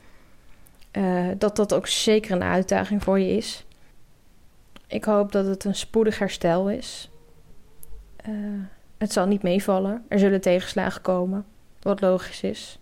Eh, 0.90 1.28
dat 1.38 1.56
dat 1.56 1.74
ook 1.74 1.86
zeker 1.86 2.30
een 2.32 2.42
uitdaging 2.42 3.02
voor 3.02 3.18
je 3.18 3.36
is. 3.36 3.64
Ik 4.86 5.04
hoop 5.04 5.32
dat 5.32 5.46
het 5.46 5.64
een 5.64 5.74
spoedig 5.74 6.18
herstel 6.18 6.70
is. 6.70 7.10
Eh, 8.16 8.32
het 9.02 9.12
zal 9.12 9.26
niet 9.26 9.42
meevallen. 9.42 10.04
Er 10.08 10.18
zullen 10.18 10.40
tegenslagen 10.40 11.02
komen, 11.02 11.44
wat 11.80 12.00
logisch 12.00 12.42
is. 12.42 12.78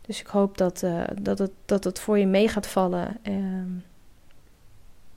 Dus 0.00 0.20
ik 0.20 0.26
hoop 0.26 0.58
dat, 0.58 0.82
eh, 0.82 1.02
dat, 1.20 1.38
het, 1.38 1.50
dat 1.64 1.84
het 1.84 1.98
voor 1.98 2.18
je 2.18 2.26
mee 2.26 2.48
gaat 2.48 2.66
vallen. 2.66 3.16
Ehm, 3.22 3.70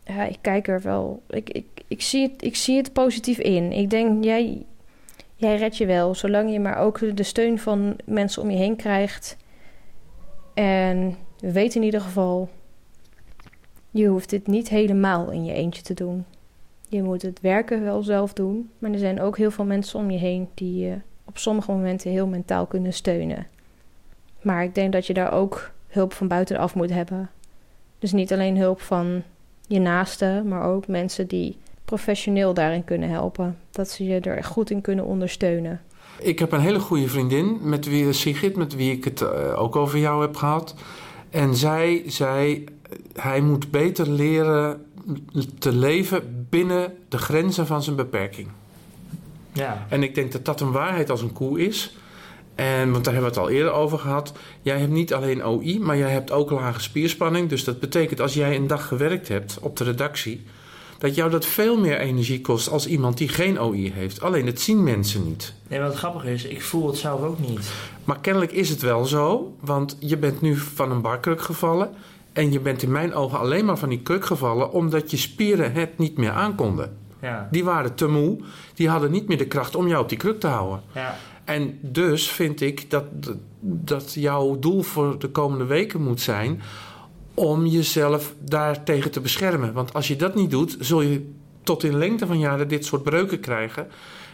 ja, 0.04 0.24
ik 0.24 0.38
kijk 0.42 0.68
er 0.68 0.82
wel. 0.82 1.22
Ik, 1.30 1.50
ik, 1.50 1.66
ik, 1.88 2.02
zie 2.02 2.22
het, 2.30 2.44
ik 2.44 2.56
zie 2.56 2.78
het 2.78 2.94
positief 2.94 3.38
in. 3.38 3.72
Ik 3.72 3.90
denk, 3.90 4.24
jij, 4.24 4.66
jij 5.36 5.56
redt 5.56 5.78
je 5.78 5.86
wel. 5.86 6.16
Zolang 6.16 6.52
je 6.52 6.60
maar 6.60 6.78
ook 6.78 7.18
de 7.18 7.24
steun 7.24 7.60
van 7.60 7.96
mensen 8.06 8.42
om 8.42 8.50
je 8.50 8.58
heen 8.58 8.76
krijgt. 8.76 9.38
En 10.54 11.18
weet 11.40 11.76
in 11.76 11.84
ieder 11.84 12.02
geval, 12.02 12.50
je 13.90 14.08
hoeft 14.08 14.30
dit 14.30 14.48
niet 14.48 14.70
helemaal 14.70 15.32
in 15.32 15.46
je 15.46 15.54
eentje 15.54 15.82
te 15.82 15.94
doen. 15.94 16.26
Je 16.94 17.04
moet 17.04 17.22
het 17.22 17.42
werken 17.42 17.84
wel 17.84 18.04
zelf 18.04 18.34
doen. 18.34 18.70
Maar 18.80 18.92
er 18.92 18.98
zijn 18.98 19.22
ook 19.22 19.38
heel 19.38 19.52
veel 19.52 19.66
mensen 19.66 20.00
om 20.00 20.12
je 20.12 20.18
heen 20.18 20.50
die 20.54 20.86
je 20.86 20.96
op 21.26 21.38
sommige 21.38 21.72
momenten 21.72 22.12
heel 22.12 22.28
mentaal 22.28 22.66
kunnen 22.66 22.94
steunen. 22.94 23.48
Maar 24.42 24.64
ik 24.64 24.76
denk 24.76 24.92
dat 24.92 25.08
je 25.08 25.14
daar 25.14 25.34
ook 25.34 25.72
hulp 25.88 26.14
van 26.14 26.28
buitenaf 26.28 26.76
moet 26.76 26.90
hebben. 26.90 27.30
Dus 28.00 28.12
niet 28.12 28.34
alleen 28.34 28.58
hulp 28.58 28.82
van 28.82 29.24
je 29.68 29.80
naasten, 29.80 30.48
maar 30.48 30.64
ook 30.64 30.88
mensen 30.88 31.28
die 31.28 31.58
professioneel 31.86 32.54
daarin 32.54 32.84
kunnen 32.84 33.10
helpen. 33.10 33.58
Dat 33.72 33.90
ze 33.90 34.04
je 34.06 34.20
er 34.20 34.44
goed 34.44 34.70
in 34.70 34.82
kunnen 34.82 35.06
ondersteunen. 35.06 35.82
Ik 36.20 36.40
heb 36.40 36.52
een 36.52 36.60
hele 36.60 36.80
goede 36.80 37.08
vriendin, 37.08 37.58
met 37.62 37.86
wie, 37.86 38.14
Sigrid, 38.14 38.56
met 38.56 38.76
wie 38.76 38.92
ik 38.92 39.04
het 39.04 39.22
eh, 39.22 39.62
ook 39.62 39.76
over 39.76 40.00
jou 40.00 40.22
heb 40.22 40.36
gehad. 40.36 40.76
En 41.30 41.56
zij 41.56 42.04
zei, 42.06 42.64
hij 43.16 43.42
moet 43.42 43.72
beter 43.72 44.10
leren 44.10 44.82
te 45.60 45.72
leven 45.72 46.48
binnen 46.50 46.94
de 47.10 47.18
grenzen 47.18 47.68
van 47.68 47.84
zijn 47.84 47.96
beperking. 47.96 48.48
Ja. 49.54 49.86
En 49.90 50.04
ik 50.04 50.16
denk 50.16 50.32
dat 50.32 50.46
dat 50.46 50.62
een 50.62 50.72
waarheid 50.72 51.10
als 51.10 51.22
een 51.22 51.34
koe 51.34 51.60
is. 51.66 51.96
En, 52.56 52.92
want 52.92 53.04
daar 53.04 53.14
hebben 53.14 53.32
we 53.32 53.40
het 53.40 53.48
al 53.48 53.56
eerder 53.56 53.72
over 53.72 54.00
gehad. 54.00 54.34
Jij 54.62 54.80
hebt 54.80 54.92
niet 54.92 55.14
alleen 55.14 55.46
OI, 55.46 55.80
maar 55.80 55.98
jij 55.98 56.12
hebt 56.12 56.32
ook 56.32 56.52
lage 56.52 56.82
spierspanning. 56.82 57.50
Dus 57.50 57.64
dat 57.64 57.80
betekent 57.80 58.20
als 58.20 58.34
jij 58.34 58.56
een 58.56 58.68
dag 58.68 58.88
gewerkt 58.88 59.28
hebt 59.28 59.58
op 59.62 59.78
de 59.78 59.84
redactie... 59.84 60.44
dat 60.98 61.16
jou 61.16 61.30
dat 61.30 61.46
veel 61.46 61.78
meer 61.78 61.98
energie 61.98 62.42
kost 62.42 62.70
als 62.70 62.88
iemand 62.88 63.18
die 63.18 63.28
geen 63.28 63.62
OI 63.62 63.92
heeft. 63.94 64.22
Alleen 64.22 64.46
dat 64.46 64.60
zien 64.60 64.84
mensen 64.84 65.24
niet. 65.24 65.54
Nee, 65.68 65.80
wat 65.80 65.96
grappig 65.96 66.26
is, 66.26 66.44
ik 66.44 66.62
voel 66.62 66.88
het 66.88 66.98
zelf 66.98 67.22
ook 67.22 67.40
niet. 67.40 67.72
Maar 68.04 68.20
kennelijk 68.20 68.52
is 68.52 68.70
het 68.70 68.82
wel 68.82 69.06
zo, 69.06 69.56
want 69.60 69.98
je 70.00 70.18
bent 70.18 70.42
nu 70.42 70.58
van 70.58 70.92
een 70.92 71.02
barkruk 71.02 71.42
gevallen... 71.42 71.90
en 72.34 72.52
je 72.52 72.60
bent 72.60 72.84
in 72.84 72.92
mijn 72.92 73.14
ogen 73.14 73.40
alleen 73.40 73.66
maar 73.66 73.78
van 73.78 73.90
die 73.90 74.02
kruk 74.02 74.26
gevallen... 74.26 74.72
omdat 74.72 75.12
je 75.12 75.18
spieren 75.18 75.74
het 75.74 75.98
niet 75.98 76.18
meer 76.18 76.32
aankonden. 76.32 76.98
Ja. 77.22 77.48
Die 77.52 77.64
waren 77.64 77.96
te 77.96 78.08
moe, 78.08 78.40
die 78.74 78.90
hadden 78.90 79.12
niet 79.12 79.28
meer 79.28 79.38
de 79.38 79.48
kracht 79.48 79.76
om 79.76 79.88
jou 79.88 80.02
op 80.02 80.10
die 80.10 80.18
kruk 80.18 80.40
te 80.40 80.48
houden. 80.48 80.82
Ja. 80.94 81.16
En 81.44 81.80
dus 81.82 82.30
vind 82.30 82.62
ik 82.62 82.90
dat, 82.90 83.04
dat 83.60 84.14
jouw 84.14 84.60
doel 84.60 84.82
voor 84.82 85.20
de 85.20 85.30
komende 85.30 85.66
weken 85.66 86.02
moet 86.02 86.22
zijn 86.22 86.62
om 87.34 87.66
jezelf 87.66 88.34
daartegen 88.40 89.12
te 89.12 89.22
beschermen. 89.22 89.74
Want 89.74 89.94
als 89.94 90.08
je 90.08 90.16
dat 90.16 90.36
niet 90.36 90.52
doet, 90.52 90.78
zul 90.80 91.02
je 91.02 91.32
tot 91.64 91.84
in 91.84 91.98
lengte 91.98 92.28
van 92.28 92.40
jaren 92.40 92.68
dit 92.68 92.86
soort 92.86 93.04
breuken 93.04 93.40
krijgen. 93.40 93.88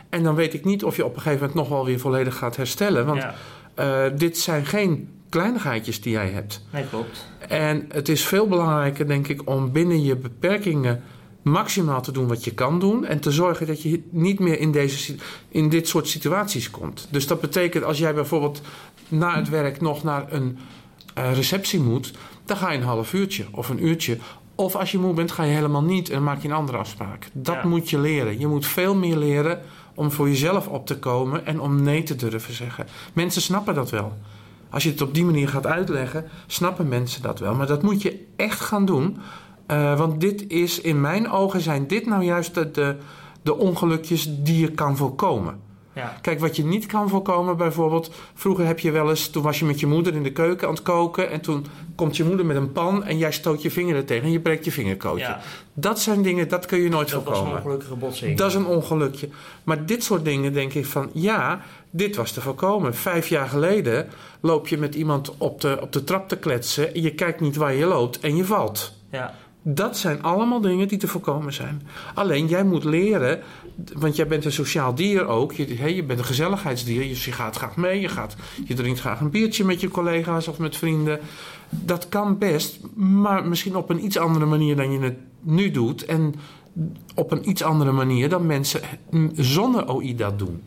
En 0.10 0.24
dan 0.24 0.36
weet 0.36 0.54
ik 0.54 0.66
niet 0.66 0.84
of 0.84 0.96
je 0.96 1.06
op 1.06 1.16
een 1.16 1.22
gegeven 1.22 1.48
moment 1.48 1.58
nog 1.58 1.70
wel 1.70 1.86
weer 1.86 2.00
volledig 2.00 2.38
gaat 2.38 2.56
herstellen. 2.56 3.06
Want 3.06 3.22
ja. 3.22 3.34
eh, 3.74 4.18
dit 4.18 4.38
zijn 4.38 4.66
geen 4.66 5.10
kleinigheidjes 5.30 6.02
die 6.02 6.12
jij 6.12 6.30
hebt. 6.30 6.62
Nee, 6.72 6.88
klopt. 6.90 7.28
En 7.48 7.86
het 7.90 8.10
is 8.10 8.26
veel 8.26 8.48
belangrijker, 8.48 9.08
denk 9.08 9.28
ik, 9.28 9.50
om 9.50 9.72
binnen 9.72 10.04
je 10.04 10.16
beperkingen 10.16 11.04
maximaal 11.42 12.02
te 12.02 12.12
doen 12.12 12.28
wat 12.28 12.44
je 12.44 12.54
kan 12.54 12.80
doen. 12.80 13.06
En 13.06 13.20
te 13.20 13.32
zorgen 13.32 13.68
dat 13.68 13.82
je 13.82 14.04
niet 14.10 14.40
meer 14.40 14.60
in, 14.60 14.72
deze, 14.72 15.16
in 15.50 15.70
dit 15.70 15.88
soort 15.88 16.08
situaties 16.08 16.70
komt. 16.72 17.08
Dus 17.12 17.28
dat 17.28 17.42
betekent 17.42 17.84
als 17.84 17.98
jij 17.98 18.14
bijvoorbeeld 18.14 18.62
na 19.08 19.36
het 19.36 19.50
werk 19.50 19.82
nog 19.82 20.04
naar 20.04 20.34
een 20.34 20.58
eh, 21.14 21.34
receptie 21.34 21.80
moet. 21.80 22.14
Dan 22.46 22.58
ga 22.58 22.72
je 22.72 22.78
een 22.78 22.84
half 22.84 23.14
uurtje 23.14 23.46
of 23.52 23.70
een 23.70 23.86
uurtje. 23.86 24.18
Of 24.56 24.76
als 24.76 24.92
je 24.92 24.98
moe 24.98 25.14
bent, 25.14 25.32
ga 25.32 25.44
je 25.44 25.54
helemaal 25.54 25.84
niet 25.84 26.10
en 26.10 26.24
maak 26.24 26.42
je 26.42 26.48
een 26.48 26.54
andere 26.54 26.78
afspraak. 26.78 27.28
Dat 27.34 27.56
Ja. 27.56 27.68
moet 27.68 27.90
je 27.90 28.00
leren. 28.00 28.40
Je 28.40 28.48
moet 28.48 28.66
veel 28.66 28.96
meer 28.96 29.18
leren 29.18 29.62
om 29.94 30.12
voor 30.12 30.28
jezelf 30.28 30.68
op 30.68 30.86
te 30.86 31.00
komen 31.00 31.46
en 31.46 31.60
om 31.62 31.82
nee 31.82 32.04
te 32.04 32.16
durven 32.16 32.54
zeggen. 32.54 32.88
Mensen 33.14 33.42
snappen 33.42 33.74
dat 33.74 33.90
wel. 33.90 34.18
Als 34.70 34.84
je 34.84 34.90
het 34.90 35.02
op 35.02 35.14
die 35.14 35.26
manier 35.26 35.50
gaat 35.50 35.66
uitleggen, 35.66 36.26
snappen 36.48 36.88
mensen 36.88 37.22
dat 37.22 37.40
wel. 37.40 37.56
Maar 37.56 37.68
dat 37.68 37.84
moet 37.84 38.02
je 38.02 38.26
echt 38.36 38.60
gaan 38.60 38.86
doen. 38.86 39.18
Eh, 39.66 39.98
want 39.98 40.22
dit 40.22 40.48
is, 40.48 40.82
in 40.82 41.02
mijn 41.02 41.30
ogen, 41.30 41.62
zijn 41.62 41.88
dit 41.88 42.06
nou 42.06 42.24
juist 42.24 42.54
de, 42.54 42.72
de, 42.72 42.96
de 43.42 43.56
ongelukjes 43.56 44.30
die 44.44 44.60
je 44.60 44.72
kan 44.72 44.98
voorkomen. 44.98 45.60
Ja. 46.00 46.18
Kijk, 46.22 46.40
wat 46.40 46.56
je 46.56 46.66
niet 46.66 46.86
kan 46.86 47.10
voorkomen, 47.10 47.58
bijvoorbeeld, 47.58 48.12
vroeger 48.34 48.66
heb 48.66 48.80
je 48.80 48.92
wel 48.92 49.10
eens, 49.10 49.30
toen 49.30 49.44
was 49.44 49.60
je 49.60 49.66
met 49.66 49.80
je 49.80 49.88
moeder 49.88 50.14
in 50.16 50.24
de 50.24 50.32
keuken 50.32 50.68
aan 50.68 50.74
het 50.74 50.84
koken 50.84 51.30
en 51.32 51.42
toen 51.42 51.66
komt 51.96 52.18
je 52.18 52.24
moeder 52.24 52.46
met 52.46 52.56
een 52.56 52.72
pan 52.72 53.04
en 53.04 53.18
jij 53.18 53.32
stoot 53.32 53.62
je 53.62 53.72
vinger 53.72 53.96
er 53.96 54.06
tegen 54.06 54.24
en 54.24 54.32
je 54.32 54.40
breekt 54.40 54.66
je 54.66 54.72
vingerkootje. 54.72 55.24
ja. 55.26 55.40
Dat 55.74 56.00
zijn 56.00 56.22
dingen, 56.22 56.48
dat 56.48 56.66
kun 56.66 56.80
je 56.80 56.90
nooit 56.90 57.10
Dat 57.10 57.24
was 57.24 57.28
een 57.28 57.36
voorkomen. 57.36 57.64
ongelukkige 57.64 57.96
botsing. 57.96 58.38
Dat 58.38 58.50
is 58.50 58.56
een 58.56 58.66
ongelukje. 58.66 59.30
Maar 59.64 59.86
dit 59.86 60.04
soort 60.04 60.26
dingen 60.26 60.54
denk 60.54 60.74
ik 60.74 60.86
van 60.86 61.10
ja, 61.14 61.62
dit 61.90 62.16
was 62.16 62.32
te 62.32 62.42
voorkomen. 62.42 62.96
Vijf 62.96 63.28
jaar 63.28 63.48
geleden 63.48 64.08
loop 64.40 64.68
je 64.68 64.78
met 64.78 64.96
iemand 64.96 65.34
op 65.38 65.62
de, 65.62 65.78
op 65.82 65.92
de 65.94 66.04
trap 66.04 66.28
te 66.30 66.38
kletsen. 66.38 66.94
en 66.94 67.02
Je 67.02 67.14
kijkt 67.14 67.40
niet 67.40 67.56
waar 67.56 67.74
je 67.74 67.86
loopt 67.86 68.20
en 68.20 68.36
je 68.36 68.46
valt. 68.46 68.94
Ja. 69.12 69.34
Dat 69.62 69.98
zijn 69.98 70.24
allemaal 70.24 70.62
dingen 70.62 70.88
die 70.88 70.98
te 70.98 71.08
voorkomen 71.08 71.54
zijn. 71.54 71.82
Alleen 72.14 72.48
jij 72.48 72.64
moet 72.64 72.84
leren, 72.84 73.40
want 73.94 74.16
jij 74.16 74.28
bent 74.28 74.46
een 74.46 74.52
sociaal 74.52 74.96
dier 74.96 75.28
ook. 75.28 75.54
Je, 75.54 75.76
hey, 75.76 75.96
je 75.96 76.04
bent 76.04 76.20
een 76.20 76.26
gezelligheidsdier. 76.26 77.04
Je, 77.04 77.10
je 77.10 77.32
gaat 77.32 77.56
graag 77.56 77.76
mee. 77.76 78.00
Je, 78.00 78.10
gaat, 78.10 78.36
je 78.66 78.74
drinkt 78.74 79.00
graag 79.00 79.20
een 79.20 79.30
biertje 79.30 79.66
met 79.66 79.82
je 79.82 79.90
collega's 79.90 80.48
of 80.48 80.58
met 80.58 80.78
vrienden. 80.78 81.20
Dat 81.70 82.10
kan 82.10 82.38
best, 82.38 82.80
maar 82.96 83.48
misschien 83.48 83.76
op 83.76 83.90
een 83.90 84.06
iets 84.06 84.18
andere 84.18 84.46
manier 84.46 84.76
dan 84.76 84.92
je 84.92 85.00
het 85.00 85.18
nu 85.42 85.72
doet. 85.72 86.06
En 86.06 86.36
op 87.16 87.32
een 87.32 87.50
iets 87.50 87.64
andere 87.64 87.92
manier 87.92 88.30
dan 88.30 88.46
mensen 88.46 88.82
zonder 89.36 89.90
OI 89.90 90.16
dat 90.16 90.40
doen. 90.40 90.62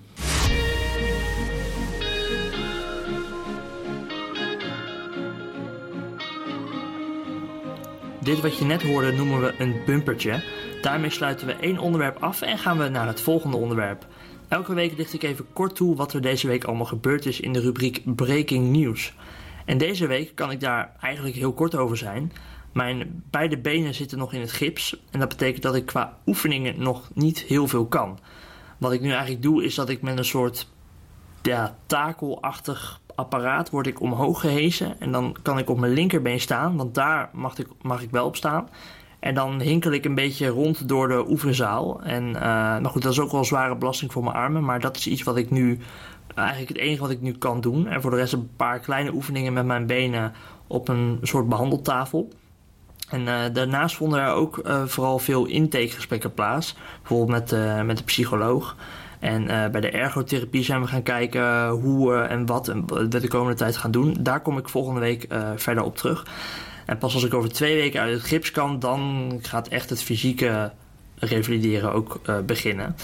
Dit 8.22 8.40
wat 8.40 8.58
je 8.58 8.64
net 8.64 8.82
hoorde 8.82 9.12
noemen 9.12 9.40
we 9.40 9.54
een 9.58 9.74
bumpertje. 9.86 10.42
Daarmee 10.82 11.10
sluiten 11.10 11.46
we 11.46 11.52
één 11.52 11.78
onderwerp 11.78 12.22
af 12.22 12.42
en 12.42 12.58
gaan 12.58 12.78
we 12.78 12.88
naar 12.88 13.06
het 13.06 13.20
volgende 13.20 13.56
onderwerp. 13.56 14.06
Elke 14.48 14.74
week 14.74 14.96
licht 14.96 15.12
ik 15.12 15.22
even 15.22 15.46
kort 15.52 15.74
toe 15.74 15.96
wat 15.96 16.12
er 16.12 16.20
deze 16.20 16.46
week 16.46 16.64
allemaal 16.64 16.86
gebeurd 16.86 17.26
is 17.26 17.40
in 17.40 17.52
de 17.52 17.60
rubriek 17.60 18.02
Breaking 18.04 18.76
News. 18.76 19.14
En 19.64 19.78
deze 19.78 20.06
week 20.06 20.34
kan 20.34 20.50
ik 20.50 20.60
daar 20.60 20.96
eigenlijk 21.00 21.34
heel 21.34 21.52
kort 21.52 21.74
over 21.74 21.96
zijn. 21.96 22.32
Mijn 22.72 23.22
beide 23.30 23.58
benen 23.58 23.94
zitten 23.94 24.18
nog 24.18 24.32
in 24.32 24.40
het 24.40 24.52
gips 24.52 24.96
en 25.10 25.18
dat 25.18 25.28
betekent 25.28 25.62
dat 25.62 25.74
ik 25.74 25.86
qua 25.86 26.18
oefeningen 26.26 26.82
nog 26.82 27.10
niet 27.14 27.38
heel 27.38 27.68
veel 27.68 27.86
kan. 27.86 28.18
Wat 28.78 28.92
ik 28.92 29.00
nu 29.00 29.10
eigenlijk 29.10 29.42
doe 29.42 29.64
is 29.64 29.74
dat 29.74 29.88
ik 29.88 30.02
met 30.02 30.18
een 30.18 30.24
soort 30.24 30.68
ja, 31.42 31.76
takelachtig 31.86 33.00
apparaat 33.14 33.70
word 33.70 33.86
ik 33.86 34.00
omhoog 34.00 34.40
gehezen 34.40 35.00
en 35.00 35.12
dan 35.12 35.36
kan 35.42 35.58
ik 35.58 35.70
op 35.70 35.78
mijn 35.78 35.92
linkerbeen 35.92 36.40
staan, 36.40 36.76
want 36.76 36.94
daar 36.94 37.28
mag 37.32 37.58
ik, 37.58 37.66
mag 37.82 38.02
ik 38.02 38.10
wel 38.10 38.26
op 38.26 38.36
staan. 38.36 38.68
En 39.22 39.34
dan 39.34 39.60
hinkel 39.60 39.92
ik 39.92 40.04
een 40.04 40.14
beetje 40.14 40.46
rond 40.46 40.88
door 40.88 41.08
de 41.08 41.28
oefenzaal. 41.28 42.02
En 42.02 42.28
uh, 42.28 42.42
nou 42.42 42.86
goed, 42.86 43.02
dat 43.02 43.12
is 43.12 43.20
ook 43.20 43.32
wel 43.32 43.44
zware 43.44 43.76
belasting 43.76 44.12
voor 44.12 44.22
mijn 44.24 44.36
armen, 44.36 44.64
maar 44.64 44.80
dat 44.80 44.96
is 44.96 45.06
iets 45.06 45.22
wat 45.22 45.36
ik 45.36 45.50
nu 45.50 45.78
eigenlijk 46.34 46.68
het 46.68 46.78
enige 46.78 47.00
wat 47.00 47.10
ik 47.10 47.20
nu 47.20 47.32
kan 47.32 47.60
doen. 47.60 47.86
En 47.86 48.02
voor 48.02 48.10
de 48.10 48.16
rest 48.16 48.32
een 48.32 48.50
paar 48.56 48.78
kleine 48.78 49.12
oefeningen 49.12 49.52
met 49.52 49.66
mijn 49.66 49.86
benen 49.86 50.32
op 50.66 50.88
een 50.88 51.18
soort 51.22 51.48
behandeltafel. 51.48 52.28
En 53.08 53.20
uh, 53.20 53.40
daarnaast 53.52 53.96
vonden 53.96 54.20
er 54.20 54.32
ook 54.32 54.60
uh, 54.66 54.84
vooral 54.86 55.18
veel 55.18 55.46
intakegesprekken 55.46 56.34
plaats. 56.34 56.76
Bijvoorbeeld 56.98 57.50
met, 57.50 57.86
met 57.86 57.98
de 57.98 58.04
psycholoog. 58.04 58.76
En 59.22 59.46
bij 59.46 59.80
de 59.80 59.90
ergotherapie 59.90 60.64
zijn 60.64 60.80
we 60.80 60.86
gaan 60.86 61.02
kijken 61.02 61.68
hoe 61.68 62.14
en 62.14 62.46
wat 62.46 62.66
we 62.86 63.08
de 63.08 63.28
komende 63.28 63.56
tijd 63.56 63.76
gaan 63.76 63.90
doen. 63.90 64.16
Daar 64.20 64.40
kom 64.40 64.58
ik 64.58 64.68
volgende 64.68 65.00
week 65.00 65.26
verder 65.56 65.84
op 65.84 65.96
terug. 65.96 66.26
En 66.86 66.98
pas 66.98 67.14
als 67.14 67.24
ik 67.24 67.34
over 67.34 67.52
twee 67.52 67.74
weken 67.74 68.00
uit 68.00 68.12
het 68.12 68.22
gips 68.22 68.50
kan, 68.50 68.78
dan 68.78 69.32
gaat 69.42 69.68
echt 69.68 69.90
het 69.90 70.02
fysieke 70.02 70.72
revalideren 71.14 71.92
ook 71.92 72.20
uh, 72.26 72.38
beginnen. 72.38 72.96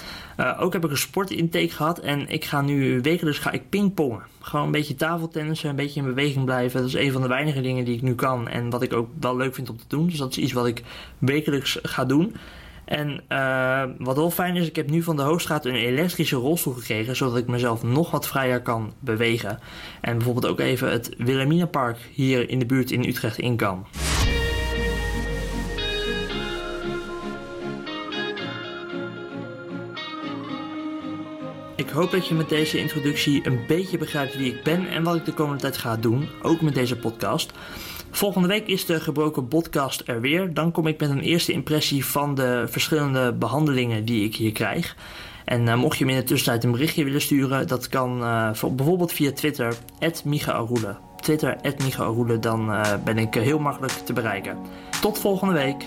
Ook 0.59 0.73
heb 0.73 0.85
ik 0.85 0.91
een 0.91 0.97
sportintake 0.97 1.69
gehad 1.69 1.99
en 1.99 2.29
ik 2.29 2.45
ga 2.45 2.61
nu 2.61 3.01
wekelijks 3.01 3.39
ga 3.39 3.51
ik 3.51 3.69
pingpongen. 3.69 4.23
Gewoon 4.41 4.67
een 4.67 4.73
beetje 4.73 4.95
tafeltennissen, 4.95 5.71
een 5.71 5.77
beetje 5.77 6.01
in 6.01 6.07
beweging 6.07 6.45
blijven. 6.45 6.81
Dat 6.81 6.89
is 6.89 6.95
een 6.95 7.13
van 7.13 7.23
de 7.23 7.29
weinige 7.29 7.61
dingen 7.61 7.85
die 7.85 7.95
ik 7.95 8.03
nu 8.03 8.15
kan 8.15 8.49
en 8.49 8.71
wat 8.71 8.83
ik 8.83 8.93
ook 8.93 9.09
wel 9.21 9.37
leuk 9.37 9.55
vind 9.55 9.71
om 9.71 9.77
te 9.77 9.85
doen. 9.89 10.07
Dus 10.07 10.19
dat 10.19 10.31
is 10.31 10.39
iets 10.39 10.53
wat 10.53 10.67
ik 10.67 10.83
wekelijks 11.19 11.79
ga 11.83 12.05
doen. 12.05 12.35
En 12.89 13.21
uh, 13.29 13.83
wat 13.99 14.17
wel 14.17 14.31
fijn 14.31 14.57
is, 14.57 14.67
ik 14.67 14.77
heb 14.77 14.91
nu 14.91 15.03
van 15.03 15.17
de 15.17 15.23
Hoogstraat 15.23 15.65
een 15.65 15.75
elektrische 15.75 16.37
rolstoel 16.37 16.73
gekregen, 16.73 17.17
zodat 17.17 17.37
ik 17.37 17.47
mezelf 17.47 17.83
nog 17.83 18.11
wat 18.11 18.29
vrijer 18.29 18.63
kan 18.63 18.93
bewegen. 19.01 19.59
En 20.01 20.17
bijvoorbeeld 20.17 20.47
ook 20.47 20.61
even 20.61 20.91
het 20.91 21.15
Wilhelminapark 21.19 21.99
hier 22.13 22.51
in 22.51 22.59
de 22.59 22.67
buurt 22.67 22.91
in 22.91 23.05
Utrecht 23.05 23.39
in 23.39 23.57
kan. 23.57 23.87
Ik 31.77 31.89
hoop 31.89 32.11
dat 32.11 32.29
je 32.29 32.35
met 32.35 32.49
deze 32.49 32.79
introductie 32.79 33.47
een 33.47 33.61
beetje 33.67 33.99
begrijpt 33.99 34.37
wie 34.37 34.55
ik 34.55 34.63
ben 34.63 34.89
en 34.89 35.03
wat 35.03 35.17
ik 35.17 35.25
de 35.25 35.35
komende 35.35 35.61
tijd 35.61 35.77
ga 35.77 35.97
doen, 35.97 36.29
ook 36.43 36.61
met 36.61 36.75
deze 36.75 36.97
podcast. 36.97 37.53
Volgende 38.19 38.49
week 38.49 38.67
is 38.67 38.85
de 38.85 39.01
gebroken 39.01 39.49
podcast 39.49 40.03
er 40.07 40.21
weer. 40.21 40.55
Dan 40.55 40.73
kom 40.73 40.87
ik 40.87 41.01
met 41.01 41.11
een 41.11 41.21
eerste 41.21 41.53
impressie 41.53 42.05
van 42.05 42.35
de 42.35 42.65
verschillende 42.69 43.33
behandelingen 43.33 44.05
die 44.05 44.25
ik 44.25 44.37
hier 44.37 44.53
krijg. 44.53 44.97
En 45.45 45.67
uh, 45.67 45.75
mocht 45.75 45.99
je 45.99 46.05
me 46.05 46.11
in 46.13 46.19
de 46.19 46.25
tussentijd 46.25 46.65
een 46.65 46.71
berichtje 46.71 47.05
willen 47.05 47.21
sturen, 47.21 47.67
dat 47.67 47.89
kan 47.89 48.23
uh, 48.23 48.51
bijvoorbeeld 48.63 49.13
via 49.13 49.33
Twitter, 49.33 49.75
@michaelroele. 50.25 50.97
Twitter, 51.21 51.57
@michaelroele, 51.83 52.39
dan 52.39 52.71
uh, 52.71 52.83
ben 53.05 53.19
ik 53.19 53.35
heel 53.35 53.59
makkelijk 53.59 53.93
te 53.93 54.13
bereiken. 54.13 54.57
Tot 55.01 55.19
volgende 55.19 55.55
week. 55.55 55.85